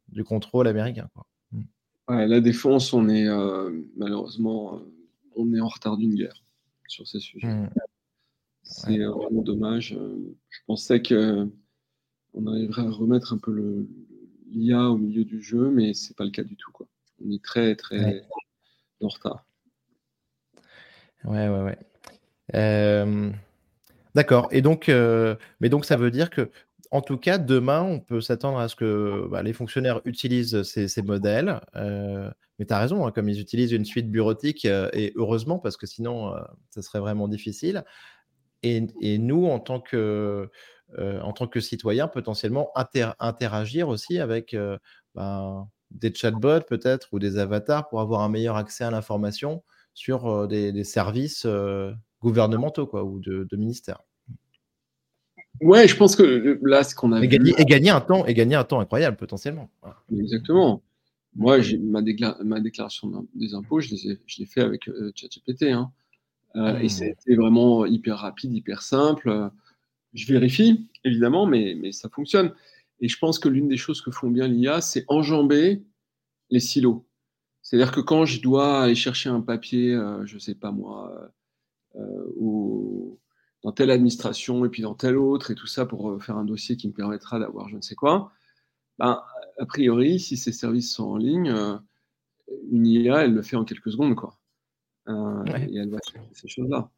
du 0.10 0.24
contrôle 0.24 0.68
américain. 0.68 1.10
Mmh. 1.52 1.64
la 2.10 2.42
défense, 2.42 2.94
on 2.94 3.10
est 3.10 3.28
malheureusement 3.98 4.80
on 5.36 5.54
est 5.54 5.62
en 5.62 5.68
retard 5.68 5.98
d'une 5.98 6.16
guerre 6.16 6.44
sur 6.88 7.08
ces 7.08 7.20
sujets. 7.20 7.48
Mmh. 7.48 7.70
C'est 8.64 8.98
vraiment 8.98 9.42
dommage. 9.42 9.98
Je 10.50 10.60
pensais 10.68 11.02
que 11.02 11.48
on 12.34 12.48
arriverait 12.48 12.84
à 12.84 12.90
remettre 12.90 13.34
un 13.34 13.38
peu 13.38 13.86
l'IA 14.48 14.90
au 14.90 14.98
milieu 14.98 15.26
du 15.26 15.42
jeu, 15.42 15.70
mais 15.70 15.94
c'est 15.94 16.16
pas 16.16 16.26
le 16.26 16.32
cas 16.32 16.44
du 16.44 16.56
tout. 16.56 16.72
Quoi. 16.72 16.88
On 17.24 17.32
est 17.32 17.44
très 17.44 17.76
très 17.76 18.26
en 19.02 19.08
retard. 19.08 19.46
Ouais, 21.26 21.48
ouais, 21.48 21.62
ouais. 21.62 21.78
Euh, 22.56 23.32
d'accord. 24.16 24.48
Et 24.52 24.62
donc, 24.62 24.90
euh, 24.90 25.36
mais 25.60 25.70
donc 25.70 25.86
ça 25.86 25.96
veut 25.96 26.12
dire 26.12 26.30
que 26.30 26.50
en 26.94 27.02
tout 27.02 27.18
cas, 27.18 27.40
demain, 27.40 27.82
on 27.82 28.00
peut 28.00 28.22
s'attendre 28.22 28.60
à 28.60 28.68
ce 28.68 28.76
que 28.76 29.28
bah, 29.32 29.42
les 29.42 29.52
fonctionnaires 29.52 30.00
utilisent 30.06 30.62
ces, 30.62 31.02
modèles. 31.02 31.60
Euh, 31.76 32.30
mais 32.60 32.68
tu 32.68 32.74
as 32.74 32.78
raison, 32.78 33.08
hein, 33.08 33.12
comme 33.12 33.28
ils 33.30 33.40
utilisent 33.42 33.72
une 33.72 33.84
suite 33.84 34.12
bureautique, 34.12 34.66
euh, 34.66 34.92
et 34.94 35.12
heureusement, 35.16 35.58
parce 35.58 35.76
que 35.76 35.88
sinon, 35.88 36.36
euh, 36.36 36.42
ça 36.70 36.84
serait 36.84 37.00
vraiment 37.00 37.28
difficile. 37.28 37.84
Et, 38.62 39.18
nous, 39.18 39.48
en 39.48 39.60
tant 39.60 39.80
que, 39.80 40.52
citoyens, 41.60 42.08
potentiellement 42.08 42.72
interagir 43.20 43.90
aussi 43.90 44.20
avec 44.20 44.56
ben, 45.16 45.68
des 45.90 46.14
chatbots 46.14 46.62
peut-être 46.62 47.10
ou 47.12 47.18
des 47.18 47.40
avatars 47.40 47.90
pour 47.90 48.02
avoir 48.02 48.22
un 48.22 48.30
meilleur 48.30 48.56
accès 48.56 48.84
à 48.84 48.92
l'information 48.92 49.64
sur 49.96 50.48
des, 50.48 50.84
services 50.84 51.48
gouvernementaux 52.22 52.86
quoi, 52.86 53.04
ou 53.04 53.20
de, 53.20 53.48
de 53.50 53.58
ministères. 53.58 54.00
Ouais, 55.64 55.88
je 55.88 55.96
pense 55.96 56.16
que 56.16 56.24
euh, 56.24 56.60
là, 56.64 56.84
ce 56.84 56.96
qu'on 56.96 57.12
a 57.12 57.24
et 57.24 57.28
Gagner, 57.28 57.54
et 57.58 57.66
gagner 57.66 57.90
un 57.90 58.02
temps, 58.02 58.26
et 58.26 58.34
gagner 58.34 58.56
un 58.56 58.64
temps 58.64 58.80
incroyable 58.80 59.18
potentiellement. 59.18 59.70
Exactement. 60.12 60.82
Moi, 61.36 61.60
ma, 61.82 62.02
ma, 62.44 62.60
déclaration 62.60 63.28
des 63.34 63.56
impôts, 63.56 63.80
je 63.80 63.96
l'ai 64.40 64.46
fait 64.46 64.62
avec 64.62 64.88
euh, 64.88 65.12
ChatGPT. 65.16 65.64
Hein. 65.64 65.92
Euh, 66.56 66.78
et 66.80 66.90
c'était 66.90 67.36
hmm. 67.36 67.42
vraiment 67.42 67.86
hyper 67.86 68.18
rapide, 68.18 68.54
hyper 68.54 68.82
simple. 68.84 69.50
Je 70.14 70.32
vérifie, 70.32 70.88
évidemment, 71.04 71.48
mais, 71.48 71.76
mais 71.80 71.92
ça 71.92 72.10
fonctionne. 72.10 72.52
Et 73.00 73.08
je 73.08 73.18
pense 73.18 73.40
que 73.40 73.50
l'une 73.50 73.68
des 73.68 73.78
choses 73.78 74.02
que 74.02 74.12
font 74.12 74.30
bien 74.30 74.48
l'IA, 74.48 74.80
c'est 74.82 75.06
enjamber 75.08 75.82
les 76.52 76.60
silos. 76.60 77.04
C'est-à-dire 77.64 77.92
que 77.92 78.02
quand 78.02 78.26
je 78.26 78.42
dois 78.42 78.84
aller 78.84 78.96
chercher 78.96 79.30
un 79.30 79.42
papier, 79.42 79.98
je 80.26 80.36
ne 80.36 80.40
sais 80.40 80.54
pas 80.54 80.72
moi, 80.72 81.32
ou 82.36 82.83
dans 83.64 83.72
telle 83.72 83.92
administration 83.92 84.66
et 84.66 84.70
puis 84.70 84.82
dans 84.82 84.94
telle 84.94 85.18
autre 85.18 85.52
et 85.52 85.56
tout 85.56 85.68
ça 85.68 85.86
pour 85.86 86.12
euh, 86.12 86.20
faire 86.20 86.38
un 86.38 86.46
dossier 86.46 86.78
qui 86.78 86.88
me 86.88 86.94
permettra 86.94 87.40
d'avoir 87.40 87.70
je 87.70 87.78
ne 87.78 87.82
sais 87.82 87.96
quoi, 87.96 88.32
ben, 89.00 89.24
a 89.58 89.66
priori, 89.66 90.20
si 90.20 90.38
ces 90.38 90.52
services 90.52 90.94
sont 90.94 91.06
en 91.06 91.18
ligne, 91.18 91.50
euh, 91.50 91.78
une 92.72 92.86
IA, 92.86 93.24
elle 93.24 93.34
le 93.34 93.42
fait 93.42 93.56
en 93.56 93.64
quelques 93.64 93.92
secondes, 93.92 94.16
quoi. 94.16 94.38
Euh, 95.08 95.44
et 95.70 95.78
elle 95.78 95.90
va 95.90 95.98
faire 96.12 96.24
ces 96.34 96.48
choses-là. 96.48 96.90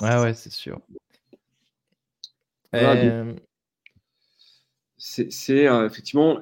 Ouais, 0.00 0.22
ouais, 0.22 0.34
c'est 0.34 0.50
sûr. 0.50 0.80
C'est 4.96 5.64
effectivement, 5.64 6.40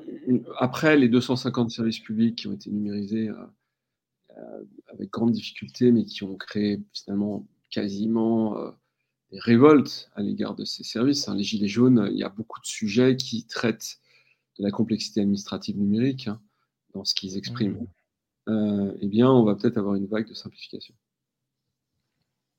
après 0.58 0.96
les 0.96 1.08
250 1.08 1.70
services 1.70 2.00
publics 2.00 2.36
qui 2.36 2.48
ont 2.48 2.52
été 2.52 2.70
numérisés 2.70 3.30
avec 4.88 5.10
grande 5.10 5.32
difficulté, 5.32 5.90
mais 5.90 6.04
qui 6.04 6.24
ont 6.24 6.36
créé 6.36 6.82
finalement 6.92 7.46
quasiment 7.70 8.58
euh, 8.58 8.70
des 9.30 9.38
révoltes 9.38 10.10
à 10.14 10.22
l'égard 10.22 10.54
de 10.54 10.64
ces 10.64 10.84
services. 10.84 11.28
Hein. 11.28 11.36
Les 11.36 11.44
Gilets 11.44 11.68
jaunes, 11.68 12.08
il 12.12 12.18
y 12.18 12.24
a 12.24 12.28
beaucoup 12.28 12.60
de 12.60 12.66
sujets 12.66 13.16
qui 13.16 13.46
traitent 13.46 13.98
de 14.58 14.64
la 14.64 14.70
complexité 14.70 15.20
administrative 15.20 15.78
numérique 15.78 16.28
hein, 16.28 16.40
dans 16.94 17.04
ce 17.04 17.14
qu'ils 17.14 17.36
expriment. 17.36 17.74
Mmh. 17.74 18.50
Euh, 18.50 18.96
eh 19.00 19.06
bien, 19.06 19.30
on 19.30 19.44
va 19.44 19.54
peut-être 19.54 19.76
avoir 19.76 19.94
une 19.94 20.06
vague 20.06 20.28
de 20.28 20.34
simplification. 20.34 20.94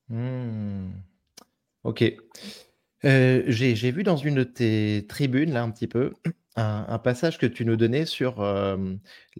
Mmh. 0.08 0.90
Ok. 1.84 2.04
Euh, 3.04 3.42
j'ai 3.46 3.90
vu 3.90 4.02
dans 4.02 4.16
une 4.16 4.36
de 4.36 4.44
tes 4.44 5.06
tribunes, 5.08 5.52
là, 5.52 5.62
un 5.62 5.70
petit 5.70 5.86
peu, 5.86 6.12
un, 6.56 6.98
passage 6.98 7.38
que 7.38 7.46
tu 7.46 7.64
nous 7.64 7.76
donnais 7.76 8.06
sur 8.06 8.44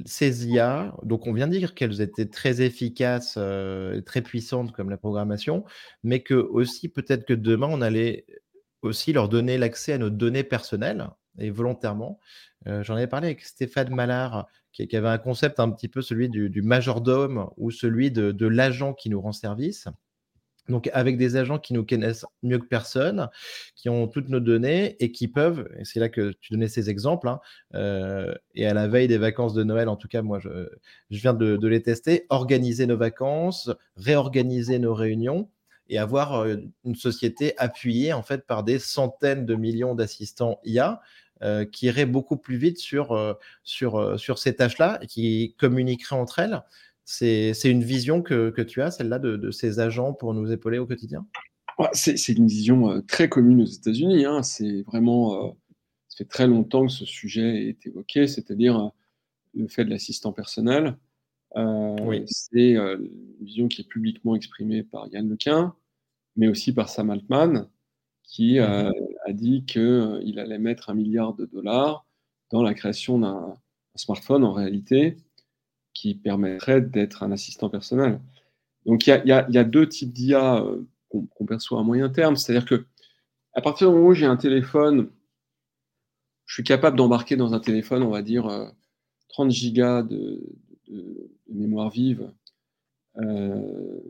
ces 0.07 0.47
IA. 0.49 0.95
Donc, 1.03 1.27
on 1.27 1.33
vient 1.33 1.49
de 1.49 1.57
dire 1.57 1.75
qu'elles 1.75 2.01
étaient 2.01 2.27
très 2.27 2.63
efficaces 2.63 3.37
et 3.37 4.03
très 4.05 4.23
puissantes 4.23 4.73
comme 4.73 4.91
la 4.91 4.97
programmation, 4.97 5.65
mais 6.03 6.21
que 6.23 6.35
aussi, 6.35 6.89
peut-être 6.89 7.27
que 7.27 7.35
demain, 7.35 7.69
on 7.71 7.81
allait 7.81 8.27
aussi 8.83 9.13
leur 9.13 9.29
donner 9.29 9.59
l'accès 9.59 9.95
à 9.95 9.99
nos 9.99 10.11
données 10.11 10.45
personnelles 10.45 11.09
et 11.39 11.51
volontairement. 11.51 12.19
J'en 12.67 12.95
avais 12.95 13.07
parlé 13.07 13.29
avec 13.29 13.45
Stéphane 13.45 13.95
Mallard, 13.95 14.47
qui, 14.73 14.97
avait 14.97 15.09
un 15.09 15.19
concept 15.19 15.61
un 15.61 15.71
petit 15.71 15.89
peu 15.89 16.03
celui 16.03 16.29
du, 16.29 16.63
majordome 16.63 17.51
ou 17.57 17.71
celui 17.71 18.11
de 18.11 18.47
l'agent 18.47 18.95
qui 18.95 19.11
nous 19.11 19.21
rend 19.21 19.33
service. 19.33 19.89
Donc, 20.71 20.89
avec 20.93 21.17
des 21.17 21.37
agents 21.37 21.59
qui 21.59 21.75
nous 21.75 21.85
connaissent 21.85 22.25
mieux 22.43 22.59
que 22.59 22.67
personne, 22.67 23.29
qui 23.75 23.89
ont 23.89 24.07
toutes 24.07 24.29
nos 24.29 24.41
données 24.41 24.97
et 25.01 25.13
qui 25.13 25.29
peuvent, 25.29 25.69
et 25.79 25.85
c'est 25.85 26.01
là 26.01 26.09
que 26.09 26.33
tu 26.41 26.53
donnais 26.53 26.69
ces 26.69 26.89
exemples, 26.89 27.29
hein, 27.29 27.41
euh, 27.75 28.35
et 28.55 28.67
à 28.67 28.75
la 28.75 28.89
veille 28.89 29.09
des 29.09 29.19
vacances 29.19 29.55
de 29.55 29.65
Noël, 29.65 29.89
en 29.89 29.97
tout 29.97 30.09
cas, 30.09 30.23
moi, 30.23 30.39
je, 30.39 30.51
viens 31.11 31.35
de, 31.35 31.67
les 31.67 31.83
tester, 31.83 32.27
organiser 32.31 32.87
nos 32.87 32.97
vacances, 32.97 33.71
réorganiser 33.97 34.79
nos 34.79 34.95
réunions 34.95 35.49
et 35.89 35.99
avoir 35.99 36.35
euh, 36.35 36.57
une 36.85 36.95
société 36.95 37.55
appuyée, 37.59 38.13
en 38.13 38.23
fait, 38.23 38.47
par 38.47 38.63
des 38.63 38.79
centaines 38.79 39.45
de 39.45 39.55
millions 39.57 39.95
d'assistants 39.95 40.61
IA 40.65 41.01
euh, 41.43 41.65
qui 41.65 41.87
iraient 41.87 42.07
beaucoup 42.07 42.37
plus 42.37 42.57
vite 42.57 42.79
sur, 42.79 43.37
sur, 43.65 44.21
sur 44.21 44.39
ces 44.39 44.55
tâches-là 44.55 44.99
et 45.03 45.07
qui 45.07 45.57
communiqueraient 45.59 46.17
entre 46.17 46.39
elles 46.39 46.63
C'est 47.13 47.65
une 47.65 47.83
vision 47.83 48.23
que, 48.23 48.51
que 48.51 48.63
tu 48.63 48.83
as, 48.83 48.93
celle-là, 48.93 49.19
de, 49.19 49.37
de, 49.37 49.51
ces 49.51 49.81
agents 49.81 50.13
pour 50.13 50.33
nous 50.33 50.53
épauler 50.53 50.79
au 50.79 50.87
quotidien? 50.87 51.27
C'est 51.93 52.29
une 52.29 52.47
vision 52.47 52.89
euh, 52.91 53.01
très 53.01 53.29
commune 53.29 53.63
aux 53.63 53.67
États-Unis. 53.67 54.27
Hein. 54.27 54.45
C'est 54.45 54.83
vraiment. 54.83 55.49
Euh, 55.49 55.51
ça 56.07 56.19
fait 56.19 56.25
très 56.25 56.47
longtemps 56.47 56.87
que 56.87 56.93
ce 56.93 57.05
sujet 57.05 57.69
est 57.69 57.85
évoqué, 57.85 58.29
c'est-à-dire 58.29 58.79
euh, 58.79 58.89
le 59.55 59.67
fait 59.67 59.85
de 59.85 59.91
l'assistant 59.91 60.33
personnel. 60.33 60.97
oui. 61.57 62.23
C'est 62.27 62.75
une 62.75 63.11
vision 63.41 63.67
qui 63.67 63.81
est 63.81 63.89
publiquement 63.89 64.37
exprimée 64.37 64.85
par 64.85 65.09
Yann 65.09 65.29
Lequin, 65.29 65.75
mais 66.37 66.47
aussi 66.47 66.73
par 66.73 66.91
Sam 66.91 67.11
Altman, 67.11 67.69
qui 68.23 68.61
mmh 68.61 68.93
a 69.27 69.33
dit 69.33 69.65
qu'il 69.65 70.39
allait 70.39 70.59
mettre 70.59 70.91
un 70.91 70.95
milliard 70.95 71.35
de 71.35 71.45
dollars 71.45 72.07
dans 72.53 72.63
la 72.63 72.75
création 72.75 73.19
d'un 73.19 73.57
smartphone 73.97 74.45
en 74.45 74.53
réalité 74.53 75.17
qui 76.01 76.15
permettrait 76.15 76.81
d'être 76.81 77.23
un 77.23 77.31
assistant 77.31 77.69
personnel. 77.69 78.21
Donc 78.87 79.07
il 79.07 79.23
y, 79.27 79.33
a, 79.33 79.65
deux 79.65 79.87
types 79.87 80.13
d'IA 80.13 80.63
euh, 80.65 80.83
qu'on 81.11 81.45
perçoit 81.45 81.79
à 81.79 81.83
moyen 81.83 82.09
terme, 82.09 82.37
c'est-à-dire 82.37 82.65
que 82.65 82.87
à 83.53 83.61
partir 83.61 83.89
du 83.91 83.97
moment 83.97 84.09
où 84.09 84.15
j'ai 84.15 84.25
un 84.25 84.39
téléphone, 84.39 85.11
je 86.47 86.55
suis 86.55 86.65
capable 86.65 86.97
d'embarquer 86.97 87.37
dans 87.37 87.53
un 87.53 87.61
téléphone, 87.61 88.03
on 88.03 88.09
va 88.09 88.23
dire 88.23 88.45
30 89.29 89.49
euh, 89.49 89.51
gigas 89.51 90.03
de, 90.03 90.41
mémoire 91.49 91.91
vive, 91.91 92.31
euh, 93.19 94.01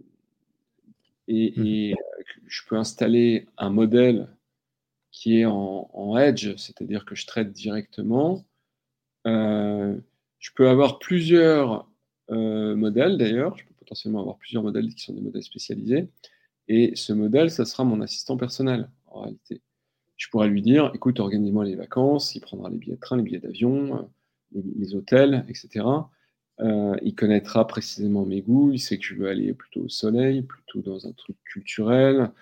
et, 1.26 1.54
mmh. 1.56 1.66
et, 1.66 1.94
je 2.46 2.62
peux 2.68 2.76
installer 2.76 3.48
un 3.58 3.70
modèle 3.70 4.28
qui 5.10 5.40
est 5.40 5.46
en, 5.46 6.16
edge, 6.18 6.54
c'est-à-dire 6.56 7.04
que 7.04 7.16
je 7.16 7.26
traite 7.26 7.50
directement. 7.50 8.44
Euh, 9.26 9.96
je 10.40 10.50
peux 10.54 10.68
avoir 10.68 10.98
plusieurs 10.98 11.88
euh, 12.30 12.74
modèles 12.74 13.16
d'ailleurs, 13.16 13.56
je 13.56 13.64
peux 13.64 13.74
potentiellement 13.74 14.20
avoir 14.20 14.36
plusieurs 14.38 14.64
modèles 14.64 14.92
qui 14.92 15.02
sont 15.02 15.12
des 15.12 15.20
modèles 15.20 15.44
spécialisés, 15.44 16.08
et 16.66 16.92
ce 16.96 17.12
modèle, 17.12 17.50
ça 17.50 17.64
sera 17.64 17.84
mon 17.84 18.00
assistant 18.00 18.36
personnel 18.36 18.90
en 19.06 19.22
réalité. 19.22 19.60
Je 20.16 20.28
pourrais 20.28 20.48
lui 20.48 20.62
dire, 20.62 20.90
écoute, 20.94 21.20
organise-moi 21.20 21.64
les 21.64 21.76
vacances, 21.76 22.34
il 22.34 22.40
prendra 22.40 22.68
les 22.70 22.76
billets 22.76 22.96
de 22.96 23.00
train, 23.00 23.16
les 23.16 23.22
billets 23.22 23.38
d'avion, 23.38 24.10
euh, 24.56 24.60
les, 24.76 24.94
hôtels, 24.94 25.44
etc. 25.48 25.86
il 27.02 27.14
connaîtra 27.14 27.66
précisément 27.66 28.26
mes 28.26 28.42
goûts, 28.42 28.72
il 28.72 28.80
sait 28.80 28.98
que 28.98 29.04
je 29.04 29.14
veux 29.14 29.28
aller 29.28 29.54
plutôt 29.54 29.82
au 29.82 29.88
soleil, 29.88 30.42
plutôt 30.42 30.82
dans 30.82 31.06
un 31.06 31.12
truc 31.12 31.36
culturel, 31.44 32.32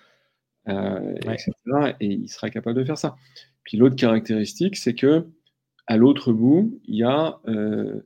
euh, 0.67 1.15
etc. 1.15 1.53
Et 1.99 2.07
il 2.07 2.29
sera 2.29 2.49
capable 2.49 2.77
de 2.79 2.83
faire 2.83 2.97
ça. 2.97 3.15
Puis 3.63 3.77
l'autre 3.77 3.95
caractéristique, 3.95 4.75
c'est 4.75 4.93
que 4.93 5.25
à 5.89 5.97
l'autre 5.97 6.31
bout, 6.31 6.79
il 6.85 6.95
y 6.95 7.03
a 7.03 7.39
euh, 7.47 8.01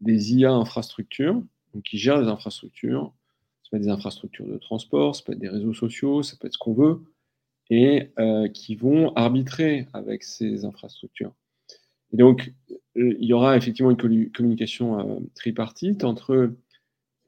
des 0.00 0.34
IA 0.34 0.50
infrastructures, 0.50 1.40
donc 1.72 1.84
qui 1.84 1.96
gèrent 1.96 2.20
des 2.20 2.28
infrastructures. 2.28 3.14
Ça 3.62 3.70
peut 3.70 3.76
être 3.78 3.84
des 3.84 3.88
infrastructures 3.88 4.46
de 4.46 4.58
transport, 4.58 5.16
ça 5.16 5.22
peut 5.24 5.32
être 5.32 5.38
des 5.38 5.48
réseaux 5.48 5.72
sociaux, 5.72 6.22
ça 6.22 6.36
peut 6.38 6.48
être 6.48 6.54
ce 6.54 6.58
qu'on 6.58 6.74
veut, 6.74 7.00
et 7.70 8.10
euh, 8.18 8.48
qui 8.48 8.74
vont 8.74 9.14
arbitrer 9.14 9.86
avec 9.94 10.24
ces 10.24 10.64
infrastructures. 10.64 11.32
Et 12.12 12.16
donc, 12.18 12.52
il 12.94 13.24
y 13.24 13.32
aura 13.32 13.56
effectivement 13.56 13.90
une 13.90 14.30
communication 14.30 15.22
tripartite 15.34 16.04
entre 16.04 16.52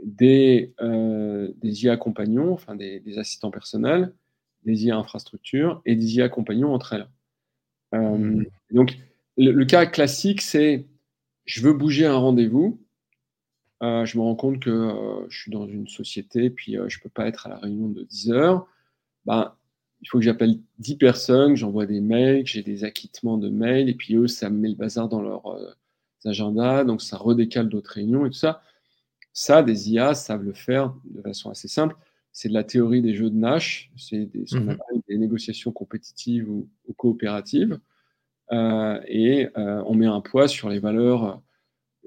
des, 0.03 0.75
des 0.83 1.85
IA 1.85 1.97
compagnons, 1.97 2.53
enfin 2.53 2.75
des, 2.75 3.01
des 3.01 3.17
assistants 3.17 3.51
personnels, 3.51 4.13
des 4.65 4.85
IA 4.85 4.97
infrastructures 4.97 5.81
et 5.87 5.97
des 5.97 6.17
IA 6.17 6.29
compagnons 6.29 6.75
entre 6.75 6.93
elles. 6.93 7.09
Euh, 7.95 8.17
mmh. 8.17 8.47
Donc, 8.73 8.99
le, 9.37 9.65
cas 9.65 9.87
classique, 9.87 10.41
c'est 10.41 10.87
je 11.45 11.63
veux 11.63 11.73
bouger 11.73 12.07
un 12.07 12.17
rendez-vous. 12.17 12.81
Euh, 13.83 14.05
je 14.05 14.17
me 14.17 14.23
rends 14.23 14.37
compte 14.37 14.61
que 14.61 14.71
euh, 14.71 15.29
je 15.29 15.43
suis 15.43 15.51
dans 15.51 15.67
une 15.67 15.89
société, 15.89 16.51
puis 16.51 16.75
je 16.75 16.99
ne 16.99 17.03
peux 17.03 17.09
pas 17.09 17.27
être 17.27 17.47
à 17.47 17.51
la 17.51 17.59
réunion 17.59 17.89
de 17.89 18.03
10 18.03 18.33
heures. 18.33 18.67
Ben, 19.27 19.55
il 20.01 20.09
faut 20.09 20.19
que 20.19 20.25
j'appelle 20.25 20.59
10 20.79 20.97
personnes, 20.97 21.57
j'envoie 21.57 21.87
des 21.87 22.01
mails, 22.01 22.47
j'ai 22.47 22.63
des 22.63 22.85
acquittements 22.85 23.39
de 23.39 23.49
mails, 23.49 23.89
et 23.89 23.95
puis 23.95 24.17
eux, 24.17 24.29
ça 24.29 24.51
me 24.51 24.59
met 24.59 24.69
le 24.69 24.75
bazar 24.75 25.09
dans 25.09 25.23
leur 25.23 25.43
agenda, 26.25 26.85
donc 26.85 27.03
ça 27.03 27.17
redécale 27.17 27.69
d'autres 27.69 27.93
réunions 27.93 28.27
et 28.27 28.31
tout 28.31 28.39
ça. 28.39 28.63
Ça, 29.33 29.63
des 29.63 29.91
IA 29.91 30.15
savent 30.15 30.45
le 30.45 30.53
faire 30.53 30.95
de 31.05 31.21
façon 31.23 31.51
assez 31.51 31.69
simple 31.69 31.97
c'est 32.35 32.49
de 32.49 32.55
la 32.55 32.65
théorie 32.65 33.01
des 33.01 33.15
jeux 33.15 33.31
de 33.31 33.37
Nash, 33.37 33.93
c'est 33.97 34.27
des, 34.27 34.45
ce 34.45 34.57
qu'on 34.57 34.65
mmh 34.65 34.71
appelle 34.71 35.03
des 35.09 35.19
négociations 35.19 35.71
compétitives 35.71 36.51
ou, 36.51 36.69
coopératives, 36.97 37.75
euh, 37.75 37.79
et 38.51 39.49
euh, 39.57 39.83
on 39.87 39.95
met 39.95 40.07
un 40.07 40.21
poids 40.21 40.49
sur 40.49 40.69
les 40.69 40.79
valeurs 40.79 41.43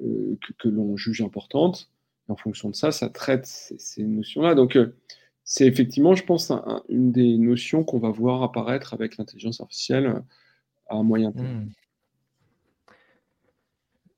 euh, 0.02 0.38
que, 0.60 0.67
l'on 0.67 0.95
juge 0.97 1.21
importantes, 1.21 1.89
en 2.28 2.36
fonction 2.36 2.69
de 2.69 2.76
ça, 2.76 2.91
ça 2.91 3.10
traite 3.10 3.45
ces, 3.45 4.04
notions-là. 4.04 4.56
Donc, 4.56 4.78
c'est 5.43 5.65
effectivement, 5.65 6.13
je 6.15 6.23
pense, 6.23 6.52
une 6.89 7.12
des 7.12 7.38
notions 7.38 7.84
qu'on 7.84 8.00
va 8.00 8.10
voir 8.10 8.43
apparaître 8.43 8.93
avec 8.93 9.17
l'intelligence 9.17 9.62
artificielle 9.62 10.23
à 10.89 11.02
moyen 11.04 11.32
terme. 11.32 11.65
Mmh. 11.65 11.69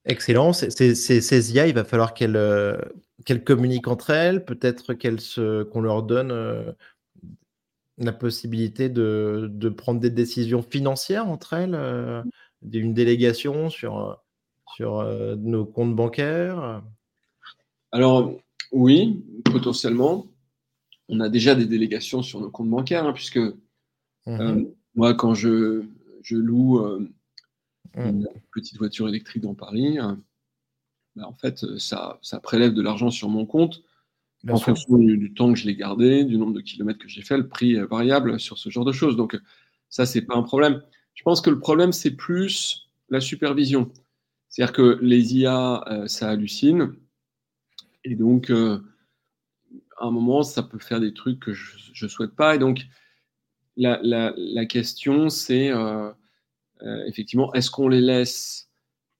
Excellent. 0.05 0.53
Ces 0.53 1.53
IA, 1.53 1.67
il 1.67 1.75
va 1.75 1.83
falloir 1.83 2.13
qu'elles 2.13 3.43
communiquent 3.45 3.87
entre 3.87 4.09
elles, 4.09 4.43
peut-être 4.43 4.93
qu'on 4.95 5.81
leur 5.81 6.03
donne 6.03 6.31
euh, 6.31 6.71
la 7.99 8.13
possibilité 8.13 8.89
de, 8.89 9.49
de, 9.51 9.69
prendre 9.69 9.99
des 9.99 10.09
décisions 10.09 10.61
financières 10.61 11.27
entre 11.27 11.53
elles, 11.53 11.75
euh, 11.75 12.23
une 12.71 12.93
délégation 12.93 13.69
sur, 13.69 14.21
sur 14.75 14.99
euh, 14.99 15.35
nos 15.35 15.65
comptes 15.65 15.95
bancaires? 15.95 16.81
Alors 17.91 18.33
oui, 18.71 19.23
potentiellement. 19.45 20.27
On 21.09 21.19
a 21.19 21.29
déjà 21.29 21.55
des 21.55 21.65
délégations 21.65 22.21
sur 22.21 22.39
nos 22.39 22.51
comptes 22.51 22.69
bancaires, 22.69 23.05
hein, 23.05 23.13
puisque 23.13 23.39
mmh 24.25 24.65
moi, 24.95 25.13
quand 25.13 25.33
je, 25.33 25.85
je 26.23 26.35
loue 26.35 26.79
mmh. 26.79 27.07
une 27.95 28.27
petite 28.51 28.77
voiture 28.77 29.07
électrique 29.07 29.43
dans 29.43 29.53
Paris, 29.53 29.97
bah, 31.15 31.27
en 31.27 31.33
fait, 31.33 31.63
euh, 31.63 31.77
ça, 31.79 32.19
prélève 32.41 32.73
de 32.73 32.81
l'argent 32.81 33.09
sur 33.09 33.29
mon 33.29 33.45
compte 33.45 33.81
en 34.47 34.57
fonction 34.57 34.97
du, 34.97 35.33
temps 35.33 35.51
que 35.51 35.59
je 35.59 35.65
l'ai 35.65 35.75
gardé, 35.75 36.23
du 36.23 36.37
nombre 36.37 36.53
de 36.53 36.61
kilomètres 36.61 36.99
que 36.99 37.09
j'ai 37.09 37.21
fait, 37.21 37.37
le 37.37 37.47
prix 37.47 37.75
est 37.75 37.83
variable 37.83 38.39
sur 38.39 38.57
ce 38.57 38.69
genre 38.69 38.85
de 38.85 38.91
choses. 38.91 39.15
Donc, 39.15 39.37
ça, 39.89 40.05
c'est 40.05 40.21
pas 40.21 40.35
un 40.35 40.43
problème. 40.43 40.81
Je 41.13 41.23
pense 41.23 41.41
que 41.41 41.49
le 41.49 41.59
problème, 41.59 41.91
c'est 41.91 42.11
plus 42.11 42.89
la 43.09 43.19
supervision. 43.19 43.91
C'est-à-dire 44.47 44.73
que 44.73 44.99
les 45.01 45.35
IA, 45.35 45.83
euh, 45.87 46.07
ça 46.07 46.29
hallucine. 46.29 46.93
Et 48.05 48.15
donc, 48.15 48.49
euh, 48.49 48.79
à 49.97 50.05
un 50.05 50.11
moment, 50.11 50.43
ça 50.43 50.63
peut 50.63 50.79
faire 50.79 50.99
des 50.99 51.13
trucs 51.13 51.39
que 51.39 51.53
je 51.53 52.05
ne 52.05 52.09
souhaite 52.09 52.35
pas. 52.35 52.55
Et 52.55 52.59
donc, 52.59 52.85
la 53.75 54.65
question, 54.65 55.29
c'est 55.29 55.71
effectivement, 57.07 57.53
est-ce 57.53 57.69
qu'on 57.71 57.89
les 57.89 58.01
laisse 58.01 58.69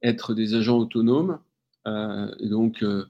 être 0.01 0.34
des 0.34 0.55
agents 0.55 0.77
autonomes? 0.77 1.39
Euh, 1.88 2.34
et 2.39 2.47
donc, 2.47 2.84
euh, 2.84 3.05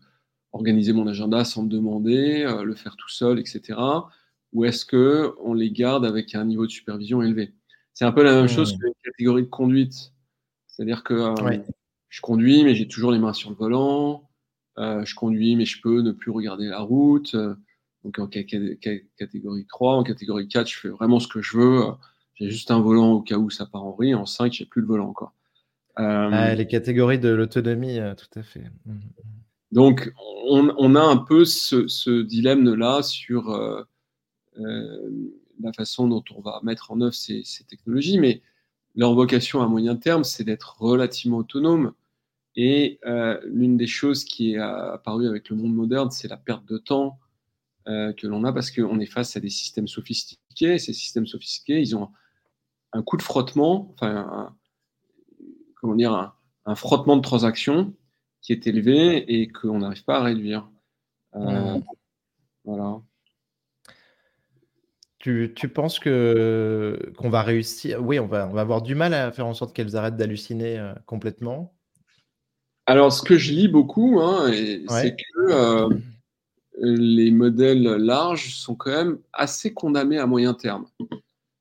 organiser 0.51 0.93
mon 0.93 1.07
agenda 1.07 1.45
sans 1.45 1.63
me 1.63 1.69
demander, 1.69 2.43
euh, 2.43 2.63
le 2.63 2.75
faire 2.75 2.95
tout 2.95 3.09
seul, 3.09 3.39
etc. 3.39 3.79
Ou 4.53 4.65
est-ce 4.65 4.85
qu'on 4.85 5.53
les 5.53 5.71
garde 5.71 6.05
avec 6.05 6.33
un 6.35 6.45
niveau 6.45 6.65
de 6.65 6.71
supervision 6.71 7.21
élevé? 7.21 7.53
C'est 7.93 8.05
un 8.05 8.11
peu 8.11 8.23
la 8.23 8.33
même 8.33 8.45
mmh. 8.45 8.49
chose 8.49 8.77
qu'une 8.77 8.93
catégorie 9.03 9.43
de 9.43 9.49
conduite. 9.49 10.13
C'est-à-dire 10.67 11.03
que 11.03 11.33
je 12.07 12.21
conduis, 12.21 12.63
mais 12.63 12.73
j'ai 12.73 12.87
toujours 12.87 13.11
les 13.11 13.19
mains 13.19 13.33
sur 13.33 13.49
le 13.49 13.55
volant. 13.55 14.29
je 14.77 15.13
conduis, 15.15 15.55
mais 15.55 15.65
je 15.65 15.81
peux 15.81 16.01
ne 16.01 16.11
plus 16.11 16.31
regarder 16.31 16.67
la 16.67 16.79
route. 16.79 17.35
Donc 18.03 18.17
en 18.17 18.27
catégorie 18.27 19.65
3, 19.67 19.95
en 19.95 20.03
catégorie 20.03 20.47
4, 20.47 20.67
je 20.67 20.79
fais 20.79 20.89
vraiment 20.89 21.19
ce 21.19 21.27
que 21.27 21.41
je 21.41 21.57
veux. 21.57 21.83
J'ai 22.35 22.49
juste 22.49 22.71
un 22.71 22.79
volant 22.79 23.11
au 23.11 23.21
cas 23.21 23.35
où 23.35 23.49
ça 23.49 23.65
part 23.65 23.83
en 23.83 23.91
vrille. 23.91 24.15
En 24.15 24.25
5, 24.25 24.53
j'ai 24.53 24.65
plus 24.65 24.81
le 24.81 24.87
volant 24.87 25.09
encore. 25.09 25.33
Euh, 25.99 26.55
les 26.55 26.67
catégories 26.67 27.19
de 27.19 27.29
l'autonomie, 27.29 27.99
euh, 27.99 28.15
tout 28.15 28.39
à 28.39 28.43
fait. 28.43 28.63
Mmh, 28.85 28.93
mmh. 28.93 28.99
Donc, 29.71 30.11
on, 30.47 30.95
a 30.95 31.01
un 31.01 31.17
peu 31.17 31.45
ce, 31.45 32.21
dilemme-là 32.21 33.03
sur 33.03 33.51
euh, 33.51 33.83
la 35.59 35.73
façon 35.73 36.07
dont 36.07 36.23
on 36.35 36.41
va 36.41 36.59
mettre 36.63 36.91
en 36.91 37.01
œuvre 37.01 37.13
ces, 37.13 37.43
technologies, 37.67 38.17
mais 38.17 38.41
leur 38.95 39.13
vocation 39.13 39.61
à 39.61 39.67
moyen 39.67 39.95
terme, 39.95 40.23
c'est 40.23 40.43
d'être 40.43 40.77
relativement 40.79 41.37
autonome. 41.37 41.93
Et 42.55 42.99
l'une 43.45 43.77
des 43.77 43.87
choses 43.87 44.23
qui 44.23 44.53
est 44.53 44.57
apparue 44.57 45.27
avec 45.27 45.49
le 45.49 45.55
monde 45.55 45.75
moderne, 45.75 46.09
c'est 46.09 46.27
la 46.27 46.37
perte 46.37 46.65
de 46.65 46.77
temps 46.77 47.19
que 47.85 48.27
l'on 48.27 48.43
a 48.43 48.51
parce 48.51 48.71
qu'on 48.71 48.99
est 48.99 49.05
face 49.05 49.37
à 49.37 49.39
des 49.39 49.49
systèmes 49.49 49.87
sophistiqués. 49.87 50.79
Ces 50.79 50.93
systèmes 50.93 51.27
sophistiqués, 51.27 51.79
ils 51.79 51.95
ont 51.95 52.09
un, 52.91 53.03
coup 53.03 53.17
de 53.17 53.21
frottement, 53.21 53.93
enfin 53.93 54.55
comment 55.79 55.95
dire, 55.95 56.33
un, 56.65 56.75
frottement 56.75 57.17
de 57.17 57.21
transactions 57.21 57.93
qui 58.41 58.53
est 58.53 58.67
élevé 58.67 59.41
et 59.41 59.47
qu'on 59.47 59.79
n'arrive 59.79 60.03
pas 60.03 60.17
à 60.17 60.23
réduire. 60.23 60.69
Euh, 61.35 61.77
mmh. 61.77 61.83
Voilà. 62.65 63.01
Tu, 65.19 65.53
tu, 65.53 65.67
penses 65.67 65.99
que 65.99 67.11
qu'on 67.17 67.29
va 67.29 67.41
réussir 67.41 68.01
Oui, 68.01 68.19
on 68.19 68.27
va, 68.27 68.47
on 68.47 68.53
va 68.53 68.61
avoir 68.61 68.81
du 68.81 68.95
mal 68.95 69.13
à 69.13 69.31
faire 69.31 69.47
en 69.47 69.53
sorte 69.53 69.75
qu'elles 69.75 69.97
arrêtent 69.97 70.15
d'halluciner 70.15 70.79
euh, 70.79 70.93
complètement. 71.05 71.75
Alors, 72.85 73.11
ce 73.11 73.21
que 73.21 73.37
je 73.37 73.51
lis 73.51 73.67
beaucoup, 73.67 74.19
hein, 74.21 74.51
c'est 74.87 75.15
que 75.15 75.51
euh, 75.51 75.89
les 76.81 77.31
modèles 77.31 77.83
larges 77.83 78.55
sont 78.55 78.75
quand 78.75 78.91
même 78.91 79.19
assez 79.33 79.73
condamnés 79.73 80.17
à 80.17 80.25
moyen 80.25 80.53
terme. 80.53 80.85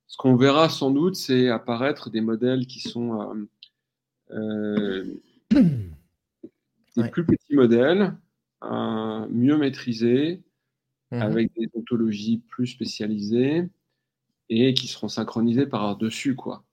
Ce 0.06 0.16
qu'on 0.16 0.36
verra 0.36 0.68
sans 0.68 0.90
doute, 0.90 1.16
c'est 1.16 1.48
apparaître 1.48 2.10
des 2.10 2.20
modèles 2.22 2.66
qui 2.66 2.80
sont 2.80 3.46
euh, 4.30 5.04
des 7.02 7.10
plus 7.10 7.24
petits 7.24 7.54
modèles, 7.54 8.14
mieux 8.62 9.56
maîtrisés, 9.56 10.42
mhm. 11.10 11.22
avec 11.22 11.52
des 11.54 11.68
ontologies 11.74 12.42
plus 12.48 12.66
spécialisées 12.66 13.68
et 14.50 14.74
qui 14.74 14.86
seront 14.86 15.08
synchronisés 15.08 15.66
par-dessus. 15.66 16.34
quoi. 16.34 16.64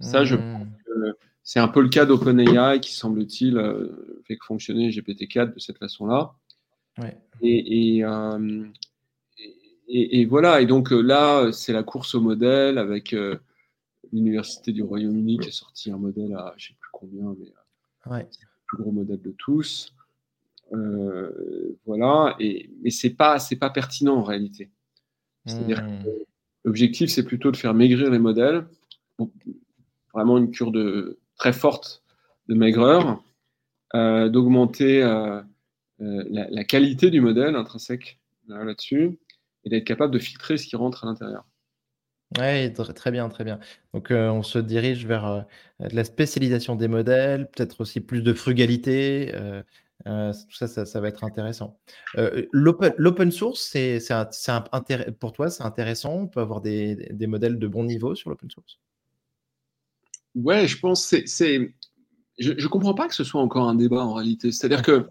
Ça, 0.00 0.24
je 0.24 0.36
mhm. 0.36 0.52
pense 0.52 0.68
que 0.84 1.16
c'est 1.42 1.60
un 1.60 1.68
peu 1.68 1.82
le 1.82 1.88
cas 1.88 2.06
d'OpenAI 2.06 2.80
qui, 2.80 2.92
semble-t-il, 2.94 3.58
euh, 3.58 4.22
fait 4.26 4.38
fonctionner 4.42 4.90
GPT-4 4.90 5.54
de 5.54 5.58
cette 5.60 5.78
façon-là. 5.78 6.34
Euh, 7.00 7.10
et, 7.42 8.00
et, 10.20 10.24
voilà, 10.24 10.60
et 10.60 10.66
donc 10.66 10.92
euh, 10.92 11.00
là, 11.00 11.52
c'est 11.52 11.72
la 11.72 11.82
course 11.82 12.14
au 12.14 12.20
modèle 12.20 12.78
avec 12.78 13.14
l'Université 14.12 14.72
du 14.72 14.82
Royaume-Uni 14.82 15.38
qui 15.38 15.48
a 15.48 15.52
sorti 15.52 15.90
un 15.90 15.98
modèle 15.98 16.34
à 16.34 16.54
je 16.56 16.70
ne 16.70 16.74
sais 16.74 16.78
plus 16.80 16.90
combien, 16.92 17.36
mais 17.38 18.26
plus 18.74 18.82
gros 18.82 18.92
modèle 18.92 19.22
de 19.22 19.34
tous. 19.38 19.94
voilà, 21.86 22.36
et, 22.40 22.70
mais 22.82 22.90
ce 22.90 23.06
n'est 23.06 23.14
pas, 23.14 23.38
pas 23.60 23.70
pertinent 23.70 24.16
en 24.16 24.22
réalité. 24.22 24.70
C'est-à-dire 25.46 25.82
hmm. 25.82 26.04
que 26.04 26.08
l'objectif, 26.64 27.10
c'est 27.10 27.24
plutôt 27.24 27.50
de 27.50 27.56
faire 27.56 27.74
maigrir 27.74 28.10
les 28.10 28.18
modèles. 28.18 28.66
vraiment 30.12 30.38
une 30.38 30.50
cure 30.50 30.72
de, 30.72 31.18
très 31.36 31.52
forte 31.52 32.02
de 32.48 32.54
maigreur, 32.54 33.22
euh, 33.94 34.28
d'augmenter 34.28 35.02
euh, 35.02 35.40
euh, 36.00 36.24
la, 36.30 36.64
qualité 36.64 37.10
du 37.10 37.20
modèle 37.20 37.56
intrinsèque 37.56 38.18
là-dessus 38.48 39.18
et 39.64 39.70
d'être 39.70 39.84
capable 39.84 40.12
de 40.12 40.18
filtrer 40.18 40.56
ce 40.56 40.66
qui 40.66 40.76
rentre 40.76 41.04
à 41.04 41.06
l'intérieur. 41.06 41.46
Oui, 42.38 42.72
très 42.72 43.10
bien, 43.10 43.28
très 43.28 43.44
bien. 43.44 43.60
Donc, 43.92 44.08
on 44.10 44.42
se 44.42 44.58
dirige 44.58 45.06
vers 45.06 45.46
la 45.78 46.04
spécialisation 46.04 46.74
des 46.74 46.88
modèles, 46.88 47.48
peut-être 47.50 47.82
aussi 47.82 48.00
plus 48.00 48.22
de 48.22 48.32
frugalité. 48.32 49.32
tout 50.04 50.66
ça, 50.66 50.66
ça, 50.66 51.00
va 51.00 51.08
être 51.08 51.22
intéressant. 51.22 51.78
L'open 52.52 53.30
source, 53.30 53.60
c'est, 53.62 54.00
pour 55.20 55.32
toi, 55.32 55.48
c'est 55.48 55.62
intéressant? 55.62 56.14
On 56.14 56.26
peut 56.26 56.40
avoir 56.40 56.60
des, 56.60 56.96
des 56.96 57.26
modèles 57.28 57.58
de 57.60 57.68
bon 57.68 57.84
niveau 57.84 58.16
sur 58.16 58.30
l'open 58.30 58.50
source? 58.50 58.80
Ouais, 60.34 60.66
je 60.66 60.78
pense 60.80 61.04
c'est, 61.04 61.26
c'est 61.26 61.72
je 62.38 62.52
ne 62.52 62.66
comprends 62.68 62.94
pas 62.94 63.06
que 63.08 63.14
ce 63.14 63.24
soit 63.24 63.40
encore 63.40 63.68
un 63.68 63.74
débat 63.74 64.04
en 64.04 64.14
réalité. 64.14 64.50
C'est-à-dire 64.50 64.82
que 64.82 65.06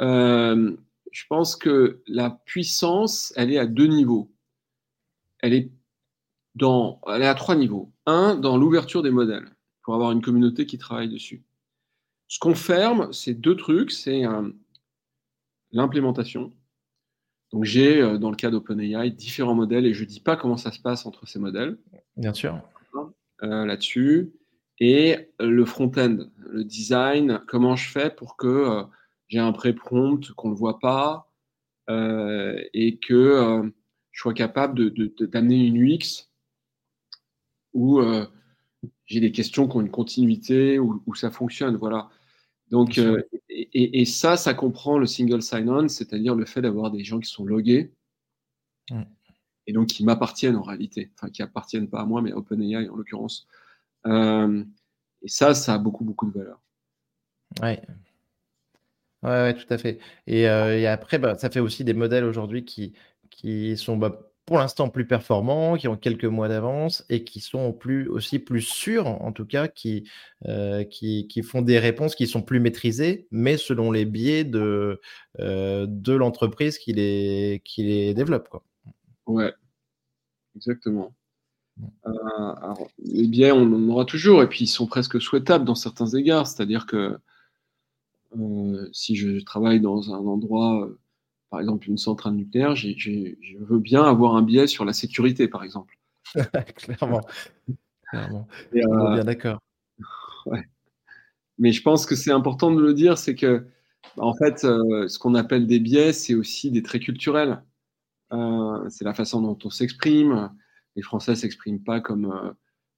euh, 0.00 0.76
je 1.12 1.24
pense 1.28 1.56
que 1.56 2.02
la 2.06 2.30
puissance, 2.30 3.32
elle 3.36 3.52
est 3.52 3.58
à 3.58 3.66
deux 3.66 3.86
niveaux. 3.86 4.30
Elle 5.40 5.54
est, 5.54 5.70
dans, 6.58 7.00
elle 7.06 7.22
est 7.22 7.26
à 7.26 7.34
trois 7.34 7.54
niveaux. 7.54 7.92
Un, 8.06 8.36
dans 8.36 8.56
l'ouverture 8.56 9.02
des 9.02 9.10
modèles, 9.10 9.48
pour 9.82 9.94
avoir 9.94 10.12
une 10.12 10.22
communauté 10.22 10.66
qui 10.66 10.78
travaille 10.78 11.08
dessus. 11.08 11.44
Ce 12.26 12.38
qu'on 12.38 12.54
ferme, 12.54 13.12
c'est 13.12 13.34
deux 13.34 13.56
trucs. 13.56 13.90
C'est 13.90 14.22
l'implémentation. 15.72 16.52
Donc 17.52 17.64
j'ai, 17.64 18.00
euh, 18.00 18.18
dans 18.18 18.30
le 18.30 18.36
cas 18.36 18.50
d'OpenAI, 18.50 19.10
différents 19.10 19.54
modèles 19.54 19.86
et 19.86 19.94
je 19.94 20.02
ne 20.02 20.08
dis 20.08 20.20
pas 20.20 20.36
comment 20.36 20.58
ça 20.58 20.70
se 20.70 20.80
passe 20.80 21.06
entre 21.06 21.26
ces 21.26 21.38
modèles. 21.38 21.78
Bien 22.16 22.34
sûr. 22.34 22.60
Euh, 23.42 23.64
là-dessus. 23.64 24.32
Et 24.80 25.30
le 25.38 25.64
front-end, 25.64 26.18
le 26.38 26.64
design, 26.64 27.40
comment 27.46 27.76
je 27.76 27.88
fais 27.88 28.10
pour 28.10 28.36
que 28.36 28.46
euh, 28.46 28.82
j'ai 29.28 29.38
un 29.38 29.52
pré-prompt, 29.52 30.32
qu'on 30.32 30.48
ne 30.48 30.54
le 30.54 30.58
voit 30.58 30.78
pas, 30.78 31.30
euh, 31.88 32.60
et 32.74 32.98
que 32.98 33.62
je 34.10 34.20
sois 34.20 34.34
capable 34.34 34.92
d'amener 35.30 35.58
de, 35.58 35.66
une 35.66 35.94
UX 35.94 36.27
où 37.74 38.00
j'ai 39.06 39.20
des 39.20 39.32
questions 39.32 39.68
qui 39.68 39.76
ont 39.76 39.80
une 39.80 39.90
continuité, 39.90 40.78
où, 40.78 41.02
où 41.06 41.14
ça 41.14 41.30
fonctionne. 41.30 41.76
Voilà. 41.76 42.08
Donc, 42.70 42.98
et, 43.48 44.00
et, 44.00 44.04
ça, 44.04 44.36
ça 44.36 44.54
comprend 44.54 44.98
le 44.98 45.06
single 45.06 45.42
sign-on, 45.42 45.88
c'est-à-dire 45.88 46.34
le 46.34 46.44
fait 46.44 46.60
d'avoir 46.60 46.90
des 46.90 47.04
gens 47.04 47.18
qui 47.18 47.30
sont 47.30 47.44
logués 47.44 47.92
et 49.68 49.72
donc 49.72 49.88
qui 49.88 50.04
m'appartiennent 50.04 50.56
en 50.56 50.62
réalité, 50.62 51.10
enfin 51.14 51.30
qui 51.30 51.42
appartiennent 51.42 51.88
pas 51.88 52.00
à 52.00 52.04
moi, 52.06 52.22
mais 52.22 52.32
à 52.32 52.36
OpenAI 52.36 52.88
en 52.88 52.96
l'occurrence. 52.96 53.46
Euh, 54.06 54.64
et 55.22 55.28
ça, 55.28 55.54
ça 55.54 55.74
a 55.74 55.78
beaucoup, 55.78 56.04
beaucoup 56.04 56.26
de 56.26 56.38
valeur. 56.38 56.60
Ouais. 57.60 57.82
Ouais, 59.22 59.54
tout 59.54 59.66
à 59.68 59.76
fait. 59.76 59.98
Et, 60.26 60.48
euh, 60.48 60.90
après, 60.90 61.18
bah, 61.18 61.36
ça 61.36 61.50
fait 61.50 61.60
aussi 61.60 61.84
des 61.84 61.92
modèles 61.92 62.24
aujourd'hui 62.24 62.64
qui, 62.64 62.94
qui 63.30 63.76
sont 63.76 63.98
bah, 63.98 64.32
pour 64.48 64.58
l'instant 64.58 64.88
plus 64.88 65.06
performants, 65.06 65.76
qui 65.76 65.88
ont 65.88 65.96
quelques 65.96 66.24
mois 66.24 66.48
d'avance 66.48 67.04
et 67.10 67.22
qui 67.22 67.40
sont 67.40 67.74
plus, 67.74 68.08
aussi 68.08 68.38
plus 68.38 68.62
sûrs, 68.62 69.06
en 69.06 69.30
tout 69.30 69.44
cas, 69.44 69.68
qui, 69.68 70.08
euh, 70.46 70.84
qui, 70.84 71.28
qui, 71.28 71.42
font 71.42 71.60
des 71.60 71.78
réponses 71.78 72.14
qui 72.14 72.26
sont 72.26 72.40
plus 72.40 72.58
maîtrisées, 72.58 73.28
mais 73.30 73.58
selon 73.58 73.92
les 73.92 74.06
biais 74.06 74.44
de, 74.44 75.00
de 75.38 76.12
l'entreprise 76.14 76.78
qui 76.78 76.94
les, 76.94 77.60
qui 77.62 77.82
les 77.82 78.14
développe. 78.14 78.48
Quoi. 78.48 78.64
Ouais, 79.26 79.52
exactement. 80.56 81.12
Euh, 82.06 82.74
les 82.98 83.26
biais, 83.26 83.52
on 83.52 83.62
en 83.62 83.88
aura 83.90 84.04
toujours, 84.06 84.42
et 84.42 84.48
puis 84.48 84.64
ils 84.64 84.68
sont 84.68 84.86
presque 84.86 85.20
souhaitables 85.20 85.66
dans 85.66 85.74
certains 85.74 86.08
égards. 86.08 86.46
C'est-à-dire 86.46 86.86
que 86.86 87.18
euh, 88.36 88.88
si 88.92 89.16
je 89.16 89.42
travaille 89.44 89.80
dans 89.80 90.14
un 90.14 90.18
endroit, 90.26 90.84
euh, 90.86 90.98
par 91.50 91.60
exemple 91.60 91.88
une 91.88 91.98
centrale 91.98 92.34
nucléaire, 92.34 92.76
je 92.76 93.58
veux 93.58 93.78
bien 93.78 94.02
avoir 94.02 94.36
un 94.36 94.42
biais 94.42 94.66
sur 94.66 94.84
la 94.84 94.92
sécurité, 94.92 95.48
par 95.48 95.64
exemple. 95.64 95.98
Clairement. 96.76 97.22
Clairement. 98.10 98.48
bien 98.72 99.24
d'accord. 99.24 99.60
Ouais. 100.46 100.62
Mais 101.58 101.72
je 101.72 101.82
pense 101.82 102.06
que 102.06 102.14
c'est 102.14 102.30
important 102.30 102.70
de 102.72 102.80
le 102.80 102.94
dire, 102.94 103.18
c'est 103.18 103.34
que, 103.34 103.66
en 104.16 104.34
fait, 104.34 104.60
ce 104.60 105.18
qu'on 105.18 105.34
appelle 105.34 105.66
des 105.66 105.80
biais, 105.80 106.12
c'est 106.12 106.34
aussi 106.34 106.70
des 106.70 106.82
traits 106.82 107.02
culturels. 107.02 107.62
Euh, 108.32 108.88
c'est 108.90 109.04
la 109.04 109.14
façon 109.14 109.40
dont 109.40 109.58
on 109.64 109.70
s'exprime. 109.70 110.50
Les 110.96 111.02
Français 111.02 111.34
s'expriment 111.34 111.82
pas 111.82 112.00
comme, 112.00 112.26
euh, 112.26 112.52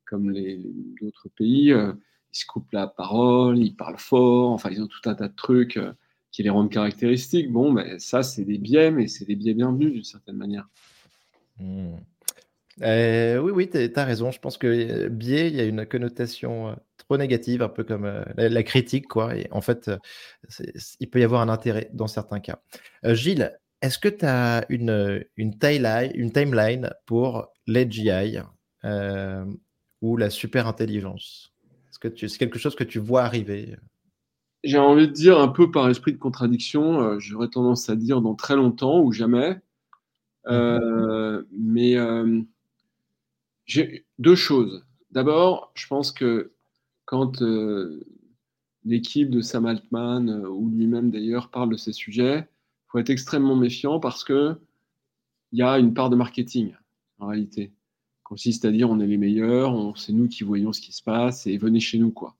comme 0.06 0.30
les, 0.30 0.62
autres 1.02 1.28
pays. 1.36 1.72
Euh, 1.72 1.92
ils 2.32 2.38
se 2.38 2.46
coupent 2.46 2.72
la 2.72 2.86
parole, 2.86 3.58
ils 3.58 3.74
parlent 3.74 3.98
fort, 3.98 4.52
enfin, 4.52 4.70
ils 4.70 4.82
ont 4.82 4.86
tout 4.86 5.08
un 5.08 5.14
tas 5.14 5.28
de 5.28 5.34
trucs 5.34 5.78
qui 6.32 6.42
les 6.42 6.50
rendent 6.50 6.70
caractéristiques. 6.70 7.50
Bon, 7.50 7.72
mais 7.72 7.98
ça, 7.98 8.22
c'est 8.22 8.44
des 8.44 8.58
biais, 8.58 8.90
mais 8.90 9.08
c'est 9.08 9.24
des 9.24 9.36
biais 9.36 9.54
bienvenus 9.54 9.92
d'une 9.92 10.04
certaine 10.04 10.36
manière. 10.36 10.68
Hmm. 11.58 11.96
oui, 12.80 13.52
oui, 13.52 13.70
tu 13.70 13.90
as 13.94 14.04
raison. 14.04 14.30
Je 14.30 14.38
pense 14.38 14.56
que 14.58 15.08
biais, 15.08 15.48
il 15.48 15.56
y 15.56 15.60
a 15.60 15.64
une 15.64 15.86
connotation 15.86 16.76
trop 16.96 17.16
négative, 17.16 17.62
un 17.62 17.68
peu 17.68 17.84
comme 17.84 18.24
la, 18.36 18.62
critique, 18.62 19.08
quoi. 19.08 19.36
Et 19.36 19.48
en 19.50 19.60
fait, 19.60 19.90
il 21.00 21.10
peut 21.10 21.20
y 21.20 21.24
avoir 21.24 21.40
un 21.42 21.48
intérêt 21.48 21.90
dans 21.92 22.06
certains 22.06 22.40
cas. 22.40 22.60
Gilles, 23.04 23.52
est-ce 23.82 23.98
que 23.98 24.08
tu 24.08 24.26
as 24.26 24.66
une, 24.68 25.24
timeline, 25.58 26.12
une 26.14 26.32
timeline 26.32 26.90
pour 27.06 27.48
l'AGI 27.66 28.38
euh, 28.84 29.44
ou 30.02 30.16
la 30.16 30.28
super 30.28 30.66
intelligence 30.66 31.54
Est-ce 31.88 31.98
que 31.98 32.28
c'est 32.28 32.38
quelque 32.38 32.58
chose 32.58 32.74
que 32.74 32.84
tu 32.84 32.98
vois 32.98 33.22
arriver? 33.22 33.76
J'ai 34.62 34.78
envie 34.78 35.08
de 35.08 35.12
dire 35.12 35.38
un 35.38 35.48
peu 35.48 35.70
par 35.70 35.88
esprit 35.88 36.12
de 36.12 36.18
contradiction, 36.18 37.00
euh, 37.00 37.18
j'aurais 37.18 37.48
tendance 37.48 37.88
à 37.88 37.96
dire 37.96 38.20
dans 38.20 38.34
très 38.34 38.56
longtemps 38.56 39.00
ou 39.00 39.12
jamais. 39.12 39.58
Euh, 40.46 41.42
mais 41.52 41.96
j'ai 43.66 44.04
deux 44.18 44.34
choses. 44.34 44.84
D'abord, 45.10 45.72
je 45.74 45.86
pense 45.86 46.12
que 46.12 46.52
quand 47.04 47.42
l'équipe 48.84 49.30
de 49.30 49.40
Sam 49.40 49.66
Altman, 49.66 50.44
ou 50.46 50.68
lui-même 50.70 51.10
d'ailleurs, 51.10 51.50
parle 51.50 51.70
de 51.70 51.76
ces 51.76 51.92
sujets, 51.92 52.48
faut 52.88 52.98
être 52.98 53.10
extrêmement 53.10 53.56
méfiant 53.56 54.00
parce 54.00 54.24
que 54.24 54.56
il 55.52 55.58
y 55.58 55.62
a 55.62 55.78
une 55.78 55.94
part 55.94 56.10
de 56.10 56.16
marketing 56.16 56.74
en 57.18 57.28
réalité. 57.28 57.72
Consiste 58.24 58.64
à 58.64 58.70
dire 58.70 58.90
on 58.90 59.00
est 59.00 59.06
les 59.06 59.16
meilleurs, 59.16 59.96
c'est 59.98 60.12
nous 60.12 60.28
qui 60.28 60.44
voyons 60.44 60.72
ce 60.72 60.80
qui 60.80 60.92
se 60.92 61.02
passe 61.02 61.46
et 61.46 61.56
venez 61.58 61.80
chez 61.80 61.98
nous 61.98 62.12
quoi. 62.12 62.36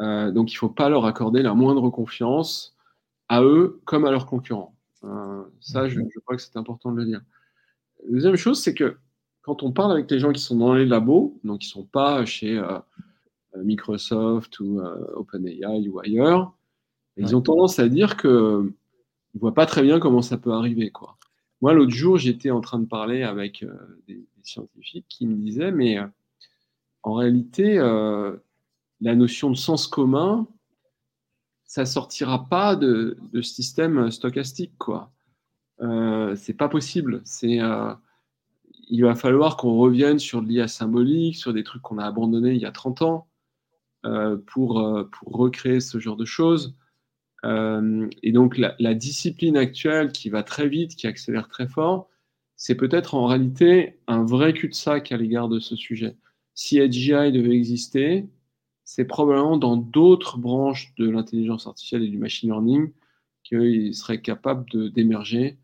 Euh, 0.00 0.30
donc 0.30 0.52
il 0.52 0.56
ne 0.56 0.58
faut 0.58 0.68
pas 0.68 0.88
leur 0.88 1.04
accorder 1.04 1.42
la 1.42 1.54
moindre 1.54 1.90
confiance 1.90 2.76
à 3.28 3.42
eux 3.42 3.80
comme 3.84 4.04
à 4.04 4.10
leurs 4.10 4.26
concurrents. 4.26 4.74
Euh, 5.04 5.42
ça, 5.60 5.88
je, 5.88 6.00
crois 6.24 6.36
que 6.36 6.42
c'est 6.42 6.56
important 6.56 6.92
de 6.92 6.98
le 6.98 7.06
dire. 7.06 7.20
La 8.04 8.12
deuxième 8.12 8.36
chose, 8.36 8.60
c'est 8.60 8.74
que 8.74 8.96
quand 9.42 9.62
on 9.62 9.72
parle 9.72 9.92
avec 9.92 10.10
les 10.10 10.18
gens 10.18 10.32
qui 10.32 10.40
sont 10.40 10.56
dans 10.56 10.74
les 10.74 10.86
labos, 10.86 11.38
donc 11.44 11.60
qui 11.60 11.68
ne 11.68 11.72
sont 11.72 11.84
pas 11.84 12.24
chez 12.24 12.58
euh, 12.58 12.78
Microsoft 13.56 14.60
ou 14.60 14.80
OpenAI 15.14 15.88
ou 15.88 15.98
ailleurs, 16.00 16.54
ils 17.16 17.36
ont 17.36 17.42
tendance 17.42 17.78
à 17.78 17.88
dire 17.88 18.16
que 18.16 18.72
ne 19.34 19.40
voit 19.40 19.54
pas 19.54 19.66
très 19.66 19.82
bien 19.82 19.98
comment 19.98 20.22
ça 20.22 20.38
peut 20.38 20.52
arriver. 20.52 20.90
Quoi. 20.90 21.18
Moi, 21.60 21.74
l'autre 21.74 21.92
jour, 21.92 22.16
j'étais 22.16 22.50
en 22.50 22.60
train 22.60 22.78
de 22.78 22.86
parler 22.86 23.22
avec 23.22 23.64
des, 24.06 24.24
scientifiques 24.44 25.06
qui 25.08 25.26
me 25.26 25.36
disaient, 25.36 25.70
mais 25.70 25.98
en 27.02 27.14
réalité, 27.14 27.78
la 29.02 29.16
notion 29.16 29.50
de 29.50 29.56
sens 29.56 29.86
commun, 29.86 30.46
ça 31.64 31.84
sortira 31.84 32.48
pas 32.48 32.76
de, 32.76 33.18
de 33.32 33.42
système 33.42 34.10
stochastique, 34.10 34.78
quoi. 34.78 35.12
Euh, 35.80 36.36
c'est 36.36 36.54
pas 36.54 36.68
possible. 36.68 37.20
C'est, 37.24 37.60
euh, 37.60 37.92
il 38.88 39.02
va 39.02 39.14
falloir 39.16 39.56
qu'on 39.56 39.76
revienne 39.76 40.20
sur 40.20 40.40
l'IA 40.40 40.68
symbolique, 40.68 41.36
sur 41.36 41.52
des 41.52 41.64
trucs 41.64 41.82
qu'on 41.82 41.98
a 41.98 42.06
abandonnés 42.06 42.52
il 42.52 42.60
y 42.60 42.66
a 42.66 42.70
30 42.70 43.02
ans, 43.02 43.28
euh, 44.06 44.36
pour, 44.46 44.80
euh, 44.80 45.04
pour 45.04 45.32
recréer 45.32 45.80
ce 45.80 45.98
genre 45.98 46.16
de 46.16 46.24
choses. 46.24 46.76
Et 47.44 48.30
donc 48.30 48.56
la, 48.56 48.76
la, 48.78 48.94
discipline 48.94 49.56
actuelle 49.56 50.12
qui 50.12 50.30
va 50.30 50.44
très 50.44 50.68
vite, 50.68 50.94
qui 50.94 51.08
accélère 51.08 51.48
très 51.48 51.66
fort, 51.66 52.08
c'est 52.54 52.76
peut-être 52.76 53.16
en 53.16 53.26
réalité 53.26 53.98
un 54.06 54.24
vrai 54.24 54.52
cul-de-sac 54.52 55.10
à 55.10 55.16
l'égard 55.16 55.48
de 55.48 55.58
ce 55.58 55.74
sujet. 55.74 56.16
Si 56.54 56.78
AGI 56.80 57.32
devait 57.32 57.56
exister, 57.56 58.28
c'est 58.94 59.06
probablement 59.06 59.56
dans 59.56 59.78
d'autres 59.78 60.36
branches 60.36 60.92
de 60.98 61.08
l'intelligence 61.08 61.66
artificielle 61.66 62.02
et 62.02 62.08
du 62.08 62.18
machine 62.18 62.50
learning 62.50 62.92
qu'il 63.42 63.94
serait 63.94 64.20
capable 64.20 64.92
d'émerger. 64.92 65.56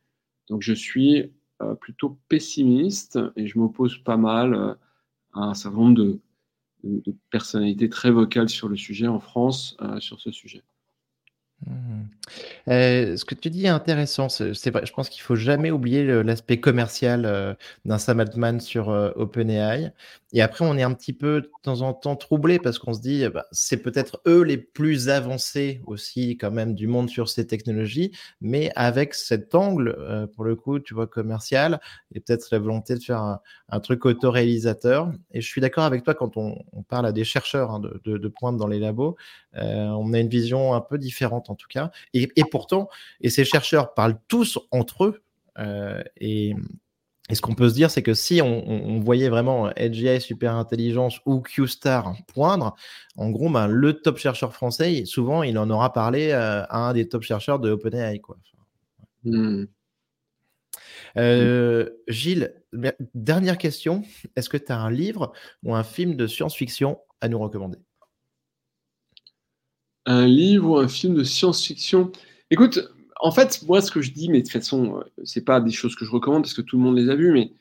Donc 0.48 0.62
je 0.62 0.72
suis 0.72 1.30
euh, 1.60 1.74
plutôt 1.74 2.18
pessimiste 2.30 3.18
et 3.36 3.46
je 3.46 3.58
m'oppose 3.58 3.98
pas 3.98 4.16
mal 4.16 4.54
euh, 4.54 4.74
à 5.34 5.40
un 5.40 5.52
certain 5.52 5.76
nombre 5.76 5.94
de, 5.94 6.20
personnalités 7.28 7.90
très 7.90 8.10
vocales 8.10 8.48
sur 8.48 8.66
le 8.66 8.76
sujet 8.76 9.08
en 9.08 9.20
France, 9.20 9.76
euh, 9.82 10.00
sur 10.00 10.20
ce 10.20 10.30
sujet. 10.30 10.62
Mmh. 11.66 12.04
Euh, 12.68 13.16
ce 13.16 13.24
que 13.24 13.34
tu 13.34 13.50
dis 13.50 13.64
est 13.64 13.68
intéressant. 13.68 14.28
Je 14.28 14.92
pense 14.92 15.08
qu'il 15.08 15.22
faut 15.22 15.36
jamais 15.36 15.70
oublier 15.70 16.04
l'aspect 16.22 16.60
commercial 16.60 17.24
euh, 17.24 17.54
d'un 17.84 17.98
Sam 17.98 18.20
Altman 18.20 18.60
sur 18.60 18.90
euh, 18.90 19.10
OpenAI. 19.16 19.92
Et 20.34 20.42
après, 20.42 20.66
on 20.66 20.76
est 20.76 20.82
un 20.82 20.92
petit 20.92 21.14
peu 21.14 21.40
de 21.40 21.50
temps 21.62 21.80
en 21.80 21.94
temps 21.94 22.14
troublé 22.14 22.58
parce 22.58 22.78
qu'on 22.78 22.92
se 22.92 23.00
dit, 23.00 23.26
bah, 23.28 23.46
c'est 23.50 23.78
peut-être 23.78 24.20
eux 24.26 24.42
les 24.42 24.58
plus 24.58 25.08
avancés 25.08 25.80
aussi 25.86 26.36
quand 26.36 26.50
même 26.50 26.74
du 26.74 26.86
monde 26.86 27.08
sur 27.08 27.30
ces 27.30 27.46
technologies, 27.46 28.12
mais 28.42 28.70
avec 28.76 29.14
cet 29.14 29.54
angle, 29.54 30.28
pour 30.34 30.44
le 30.44 30.54
coup, 30.54 30.80
tu 30.80 30.92
vois, 30.92 31.06
commercial, 31.06 31.80
et 32.14 32.20
peut-être 32.20 32.48
la 32.52 32.58
volonté 32.58 32.94
de 32.94 33.02
faire 33.02 33.22
un, 33.22 33.40
un 33.70 33.80
truc 33.80 34.04
autoréalisateur. 34.04 35.10
Et 35.32 35.40
je 35.40 35.46
suis 35.46 35.62
d'accord 35.62 35.84
avec 35.84 36.04
toi 36.04 36.12
quand 36.12 36.36
on, 36.36 36.62
parle 36.88 37.06
à 37.06 37.12
des 37.12 37.24
chercheurs 37.24 37.70
hein, 37.70 37.80
de, 37.80 38.28
pointe 38.28 38.58
dans 38.58 38.66
les 38.66 38.78
labos, 38.78 39.16
on 39.54 40.12
a 40.12 40.18
une 40.18 40.28
vision 40.28 40.74
un 40.74 40.80
peu 40.82 40.98
différente 40.98 41.47
en 41.50 41.54
tout 41.54 41.68
cas. 41.68 41.90
Et, 42.14 42.28
et 42.36 42.44
pourtant, 42.44 42.88
et 43.20 43.30
ces 43.30 43.44
chercheurs 43.44 43.94
parlent 43.94 44.18
tous 44.28 44.58
entre 44.70 45.04
eux. 45.04 45.22
Euh, 45.58 46.02
et, 46.16 46.54
et, 47.30 47.34
ce 47.34 47.40
qu'on 47.40 47.54
peut 47.54 47.68
se 47.68 47.74
dire, 47.74 47.90
c'est 47.90 48.02
que 48.02 48.14
si 48.14 48.40
on, 48.40 48.68
on, 48.68 49.00
voyait 49.00 49.28
vraiment 49.28 49.66
AGI 49.66 50.20
Super 50.20 50.54
Intelligence 50.54 51.20
ou 51.26 51.40
QStar 51.40 52.14
poindre, 52.28 52.76
en 53.16 53.30
gros, 53.30 53.50
ben, 53.50 53.66
le 53.66 53.94
top 53.94 54.18
chercheur 54.18 54.52
français, 54.52 55.04
souvent, 55.04 55.42
il 55.42 55.58
en 55.58 55.68
aura 55.70 55.92
parlé 55.92 56.30
euh, 56.30 56.62
à 56.68 56.88
un 56.88 56.92
des 56.92 57.08
top 57.08 57.22
chercheurs 57.22 57.58
de 57.58 57.70
OpenAI. 57.70 58.20
Quoi. 58.20 58.36
Mmh. 59.24 59.64
Euh, 61.16 61.90
Gilles, 62.06 62.54
dernière 63.14 63.58
question. 63.58 64.02
Est-ce 64.36 64.48
que 64.48 64.56
tu 64.56 64.72
as 64.72 64.78
un 64.78 64.90
livre 64.90 65.32
ou 65.64 65.74
un 65.74 65.84
film 65.84 66.14
de 66.16 66.26
science-fiction 66.26 66.98
à 67.20 67.28
nous 67.28 67.38
recommander? 67.38 67.78
Un 70.08 70.26
livre 70.26 70.70
ou 70.70 70.76
un 70.78 70.88
film 70.88 71.14
de 71.14 71.22
science-fiction 71.22 72.10
Écoute, 72.50 72.80
en 73.20 73.30
fait, 73.30 73.62
moi, 73.66 73.80
ce 73.82 73.90
que 73.90 74.00
je 74.00 74.10
dis, 74.10 74.28
mais 74.28 74.38
de 74.38 74.42
toute 74.42 74.52
façon, 74.52 75.04
c'est 75.22 75.44
pas 75.44 75.60
des 75.60 75.70
choses 75.70 75.94
que 75.94 76.04
je 76.04 76.10
recommande 76.10 76.42
parce 76.42 76.54
que 76.54 76.62
tout 76.62 76.78
le 76.78 76.82
monde 76.82 76.96
les 76.96 77.10
a 77.10 77.14
vues, 77.14 77.32
mais 77.32 77.52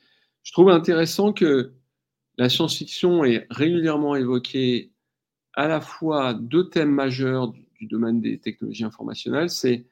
je 0.44 0.54
trouve 0.54 0.70
intéressant 0.70 1.34
que 1.34 1.74
la 2.38 2.50
science-fiction 2.50 3.26
est 3.26 3.46
régulièrement 3.50 4.16
évoquée 4.16 4.92
à 5.54 5.68
la 5.68 5.82
fois 5.82 6.34
deux 6.34 6.70
thèmes 6.70 6.92
majeurs 6.92 7.50
du, 7.50 7.68
du 7.80 7.86
domaine 7.86 8.22
des 8.22 8.40
technologies 8.40 8.86
informationnelles, 8.86 9.50
c'est 9.50 9.86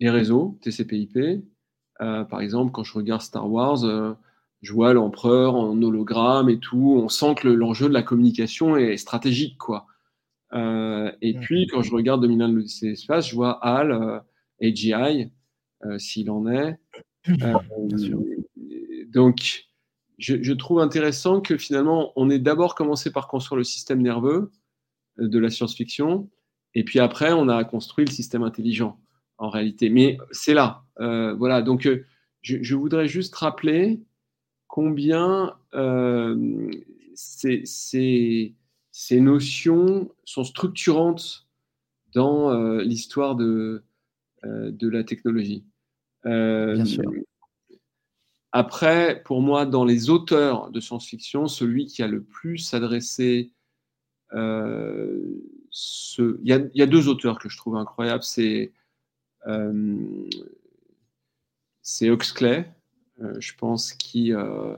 les 0.00 0.10
réseaux, 0.10 0.58
TCP/IP, 0.62 1.44
euh, 2.00 2.24
par 2.24 2.40
exemple, 2.40 2.72
quand 2.72 2.84
je 2.84 2.94
regarde 2.94 3.22
Star 3.22 3.50
Wars, 3.50 3.84
euh, 3.84 4.14
je 4.62 4.72
vois 4.72 4.92
l'empereur 4.92 5.54
en 5.54 5.80
hologramme 5.80 6.48
et 6.48 6.58
tout. 6.58 7.00
On 7.02 7.08
sent 7.08 7.34
que 7.36 7.48
l'enjeu 7.48 7.88
de 7.88 7.94
la 7.94 8.02
communication 8.02 8.76
est 8.76 8.96
stratégique, 8.96 9.58
quoi. 9.58 9.86
Euh, 10.54 11.10
et 11.20 11.34
puis, 11.34 11.66
quand 11.66 11.82
je 11.82 11.92
regarde 11.92 12.20
2001 12.22 12.48
de 12.48 12.54
l'Odyssée 12.54 12.86
de 12.86 12.90
l'espace, 12.90 13.28
je 13.28 13.34
vois 13.34 13.58
HAL, 13.64 13.92
euh, 13.92 14.20
AGI, 14.60 15.30
euh, 15.84 15.98
s'il 15.98 16.30
en 16.30 16.46
est. 16.46 16.78
donc, 19.12 19.66
je, 20.18 20.42
je, 20.42 20.52
trouve 20.52 20.80
intéressant 20.80 21.40
que 21.40 21.56
finalement, 21.56 22.12
on 22.16 22.30
ait 22.30 22.38
d'abord 22.38 22.74
commencé 22.74 23.10
par 23.10 23.28
construire 23.28 23.58
le 23.58 23.64
système 23.64 24.02
nerveux 24.02 24.52
de 25.18 25.38
la 25.38 25.50
science-fiction, 25.50 26.28
et 26.74 26.84
puis 26.84 27.00
après, 27.00 27.32
on 27.32 27.48
a 27.48 27.64
construit 27.64 28.04
le 28.04 28.10
système 28.10 28.42
intelligent, 28.42 28.98
en 29.38 29.50
réalité. 29.50 29.90
Mais 29.90 30.18
c'est 30.30 30.54
là. 30.54 30.84
Euh, 31.00 31.34
voilà, 31.34 31.62
donc 31.62 31.88
je, 32.42 32.62
je, 32.62 32.74
voudrais 32.74 33.08
juste 33.08 33.34
rappeler 33.34 34.00
combien 34.68 35.54
euh, 35.74 36.70
ces, 37.14 38.54
ces, 38.92 39.20
notions 39.20 40.10
sont 40.24 40.44
structurantes 40.44 41.48
dans 42.14 42.50
euh, 42.50 42.82
l'histoire 42.82 43.34
de, 43.34 43.82
euh, 44.44 44.70
de 44.70 44.88
la 44.88 45.02
technologie. 45.02 45.64
Bien 46.24 46.84
sûr. 46.84 47.10
Après, 48.52 49.22
pour 49.24 49.40
moi, 49.40 49.66
dans 49.66 49.84
les 49.84 50.10
auteurs 50.10 50.70
de 50.70 50.78
science-fiction, 50.78 51.48
celui 51.48 51.86
qui 51.86 52.02
a 52.02 52.06
le 52.06 52.22
plus 52.22 52.74
adressé 52.74 53.50
ce... 54.30 56.38
il, 56.42 56.48
y 56.48 56.52
a, 56.52 56.58
il 56.58 56.78
y 56.78 56.82
a 56.82 56.86
deux 56.86 57.08
auteurs 57.08 57.38
que 57.38 57.48
je 57.48 57.56
trouve 57.56 57.76
incroyables, 57.76 58.22
c'est 58.22 58.72
euh, 59.46 60.28
c'est 61.82 62.06
Huxley, 62.06 62.72
euh, 63.20 63.34
je 63.40 63.54
pense, 63.56 63.92
qui 63.92 64.32
euh, 64.32 64.76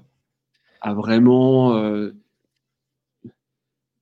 a 0.81 0.95
vraiment 0.95 1.77
euh, 1.77 2.13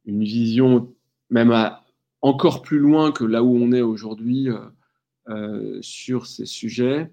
une 0.05 0.25
vision 0.25 0.93
même 1.31 1.51
à, 1.51 1.85
encore 2.21 2.63
plus 2.63 2.79
loin 2.79 3.13
que 3.13 3.25
là 3.25 3.43
où 3.43 3.57
on 3.57 3.73
est 3.73 3.83
aujourd'hui 3.83 4.49
sur 5.81 6.27
ces 6.27 6.47
sujets. 6.47 7.11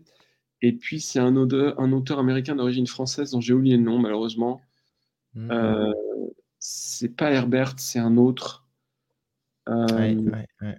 Et 0.62 0.74
puis, 0.74 1.00
c'est 1.00 1.20
un 1.20 1.36
auteur, 1.36 1.80
un 1.80 1.92
auteur 1.94 2.20
américain 2.20 2.56
d'origine 2.56 2.88
française 2.88 3.32
dont 3.32 3.42
j'ai 3.42 3.54
oublié 3.54 3.78
le 3.78 3.84
nom, 3.84 3.98
malheureusement. 3.98 4.62
Mmh. 5.36 5.52
Euh, 5.52 5.94
c'est 6.60 7.16
pas 7.16 7.32
Herbert, 7.32 7.76
c'est 7.78 8.00
un 8.00 8.18
autre. 8.18 8.66
Euh, 9.70 9.88
ouais, 9.88 10.16
ouais, 10.16 10.48
ouais. 10.62 10.78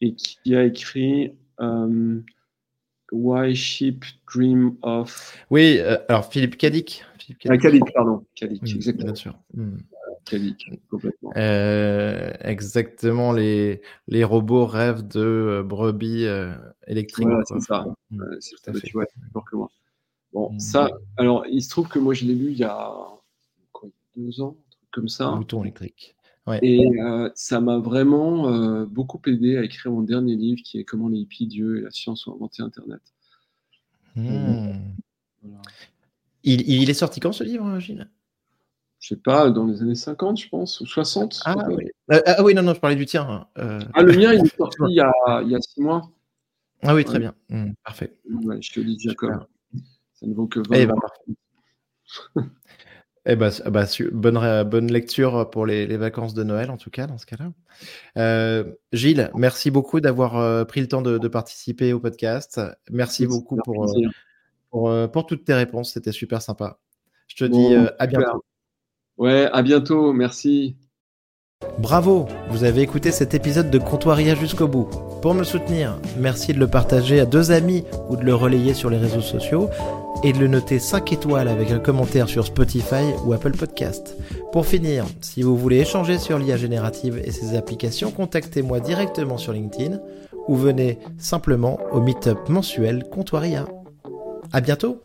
Et 0.00 0.14
qui 0.14 0.54
a 0.54 0.64
écrit 0.64 1.32
euh, 1.60 2.20
Why 3.10 3.54
Sheep 3.56 4.04
Dream 4.32 4.76
of. 4.82 5.44
Oui, 5.50 5.78
euh, 5.78 5.96
alors 6.08 6.30
Philippe 6.30 6.56
Cadic. 6.56 7.04
Philippe 7.18 7.38
Cadic. 7.38 7.60
Ah, 7.60 7.62
Cadic, 7.62 7.94
pardon. 7.94 8.24
Cadic, 8.34 8.62
mmh, 8.62 8.76
exactement. 8.76 9.06
Bien 9.06 9.14
sûr. 9.14 9.38
Mmh. 9.54 9.76
Complètement. 10.90 11.32
Euh, 11.36 12.32
exactement, 12.40 13.32
les, 13.32 13.82
les 14.08 14.24
robots 14.24 14.66
rêvent 14.66 15.06
de 15.06 15.20
euh, 15.20 15.62
brebis 15.62 16.24
euh, 16.24 16.54
électriques. 16.86 17.26
Voilà, 17.26 17.44
c'est 17.44 17.60
ça. 17.60 17.86
Mmh, 18.10 18.22
c'est 18.40 18.56
tout 18.56 18.70
à 18.70 18.72
fait. 18.72 18.94
Ouais, 18.94 19.06
que 19.50 19.56
moi. 19.56 19.70
Bon, 20.32 20.52
mmh. 20.52 20.58
ça, 20.58 20.88
alors, 21.16 21.46
il 21.46 21.62
se 21.62 21.70
trouve 21.70 21.88
que 21.88 21.98
moi, 21.98 22.14
je 22.14 22.24
l'ai 22.24 22.34
lu 22.34 22.50
il 22.52 22.58
y 22.58 22.64
a 22.64 22.92
quoi, 23.72 23.88
deux 24.16 24.40
ans, 24.40 24.56
un 24.58 24.70
truc 24.70 24.90
comme 24.90 25.08
ça. 25.08 25.26
Un 25.26 25.38
bouton 25.38 25.62
électrique. 25.62 26.16
Ouais. 26.46 26.58
Et 26.62 27.00
euh, 27.00 27.30
ça 27.34 27.60
m'a 27.60 27.78
vraiment 27.78 28.50
euh, 28.50 28.84
beaucoup 28.84 29.20
aidé 29.26 29.56
à 29.56 29.62
écrire 29.62 29.92
mon 29.92 30.02
dernier 30.02 30.36
livre 30.36 30.60
qui 30.62 30.78
est 30.78 30.84
Comment 30.84 31.08
les 31.08 31.18
hippies, 31.18 31.46
Dieu 31.46 31.78
et 31.78 31.80
la 31.82 31.90
science 31.90 32.26
ont 32.26 32.34
inventé 32.34 32.62
Internet. 32.62 33.00
Mmh. 34.16 34.72
Voilà. 35.42 35.62
Il, 36.42 36.68
il, 36.68 36.90
est 36.90 36.94
sorti 36.94 37.20
quand 37.20 37.32
ce 37.32 37.44
livre, 37.44 37.78
Gilles? 37.78 38.06
Je 39.04 39.10
sais 39.10 39.20
pas, 39.20 39.50
dans 39.50 39.66
les 39.66 39.82
années 39.82 39.94
50, 39.94 40.40
je 40.40 40.48
pense, 40.48 40.80
ou 40.80 40.86
60. 40.86 41.42
Ah, 41.44 41.54
oui. 41.68 41.90
Euh, 42.10 42.22
ah 42.24 42.42
oui, 42.42 42.54
non, 42.54 42.62
non, 42.62 42.72
je 42.72 42.80
parlais 42.80 42.96
du 42.96 43.04
tien. 43.04 43.46
Euh. 43.58 43.78
Ah, 43.92 44.02
le 44.02 44.16
mien, 44.16 44.32
il 44.32 44.40
est 44.40 44.46
sorti 44.56 44.78
il 44.88 44.94
y, 44.94 45.00
a, 45.00 45.42
il 45.42 45.50
y 45.50 45.54
a 45.54 45.60
six 45.60 45.82
mois. 45.82 46.10
Ah 46.82 46.94
oui, 46.94 47.04
très 47.04 47.16
ouais. 47.16 47.20
bien. 47.20 47.34
Mmh, 47.50 47.72
parfait. 47.84 48.16
Ouais, 48.44 48.56
je 48.62 48.72
te 48.72 48.80
dis, 48.80 48.98
Jacob. 48.98 49.44
Ça 50.14 50.26
ne 50.26 50.32
vaut 50.32 50.46
que 50.46 50.60
20 50.60 50.64
eh 50.76 50.86
ben, 50.86 50.94
Eh 53.26 53.36
ben, 53.36 53.50
bah, 53.66 53.84
bonne, 54.10 54.62
bonne 54.70 54.90
lecture 54.90 55.50
pour 55.50 55.66
les, 55.66 55.86
les, 55.86 55.98
vacances 55.98 56.32
de 56.32 56.42
Noël, 56.42 56.70
en 56.70 56.78
tout 56.78 56.90
cas, 56.90 57.06
dans 57.06 57.18
ce 57.18 57.26
cas-là. 57.26 57.52
Euh, 58.16 58.72
Gilles, 58.94 59.30
merci 59.34 59.70
beaucoup 59.70 60.00
d'avoir 60.00 60.38
euh, 60.38 60.64
pris 60.64 60.80
le 60.80 60.88
temps 60.88 61.02
de, 61.02 61.18
de, 61.18 61.28
participer 61.28 61.92
au 61.92 62.00
podcast. 62.00 62.58
Merci 62.90 63.26
beaucoup 63.26 63.56
pour, 63.56 63.86
pour, 64.70 65.10
pour, 65.12 65.26
toutes 65.26 65.44
tes 65.44 65.52
réponses. 65.52 65.92
C'était 65.92 66.10
super 66.10 66.40
sympa. 66.40 66.78
Je 67.26 67.36
te 67.36 67.44
bon, 67.44 67.68
dis 67.68 67.74
à 67.98 68.06
bientôt. 68.06 68.42
Ouais, 69.18 69.48
à 69.52 69.62
bientôt. 69.62 70.12
Merci. 70.12 70.76
Bravo, 71.78 72.26
vous 72.50 72.64
avez 72.64 72.82
écouté 72.82 73.10
cet 73.10 73.34
épisode 73.34 73.70
de 73.70 73.78
Comptoiria 73.78 74.34
jusqu'au 74.34 74.68
bout. 74.68 74.88
Pour 75.22 75.34
me 75.34 75.44
soutenir, 75.44 75.98
merci 76.18 76.52
de 76.52 76.58
le 76.58 76.66
partager 76.66 77.20
à 77.20 77.26
deux 77.26 77.50
amis 77.50 77.84
ou 78.10 78.16
de 78.16 78.22
le 78.22 78.34
relayer 78.34 78.74
sur 78.74 78.90
les 78.90 78.98
réseaux 78.98 79.20
sociaux 79.22 79.70
et 80.22 80.32
de 80.32 80.38
le 80.38 80.48
noter 80.48 80.78
5 80.78 81.12
étoiles 81.12 81.48
avec 81.48 81.70
un 81.70 81.78
commentaire 81.78 82.28
sur 82.28 82.44
Spotify 82.44 83.12
ou 83.24 83.32
Apple 83.32 83.56
Podcast. 83.56 84.16
Pour 84.52 84.66
finir, 84.66 85.04
si 85.20 85.42
vous 85.42 85.56
voulez 85.56 85.78
échanger 85.78 86.18
sur 86.18 86.38
l'IA 86.38 86.56
générative 86.56 87.20
et 87.24 87.30
ses 87.30 87.56
applications, 87.56 88.10
contactez-moi 88.10 88.80
directement 88.80 89.38
sur 89.38 89.52
LinkedIn 89.52 89.98
ou 90.48 90.56
venez 90.56 90.98
simplement 91.18 91.80
au 91.92 92.00
meet-up 92.00 92.48
mensuel 92.48 93.04
Comptoir 93.10 93.46
IA. 93.46 93.66
À 94.52 94.60
bientôt! 94.60 95.00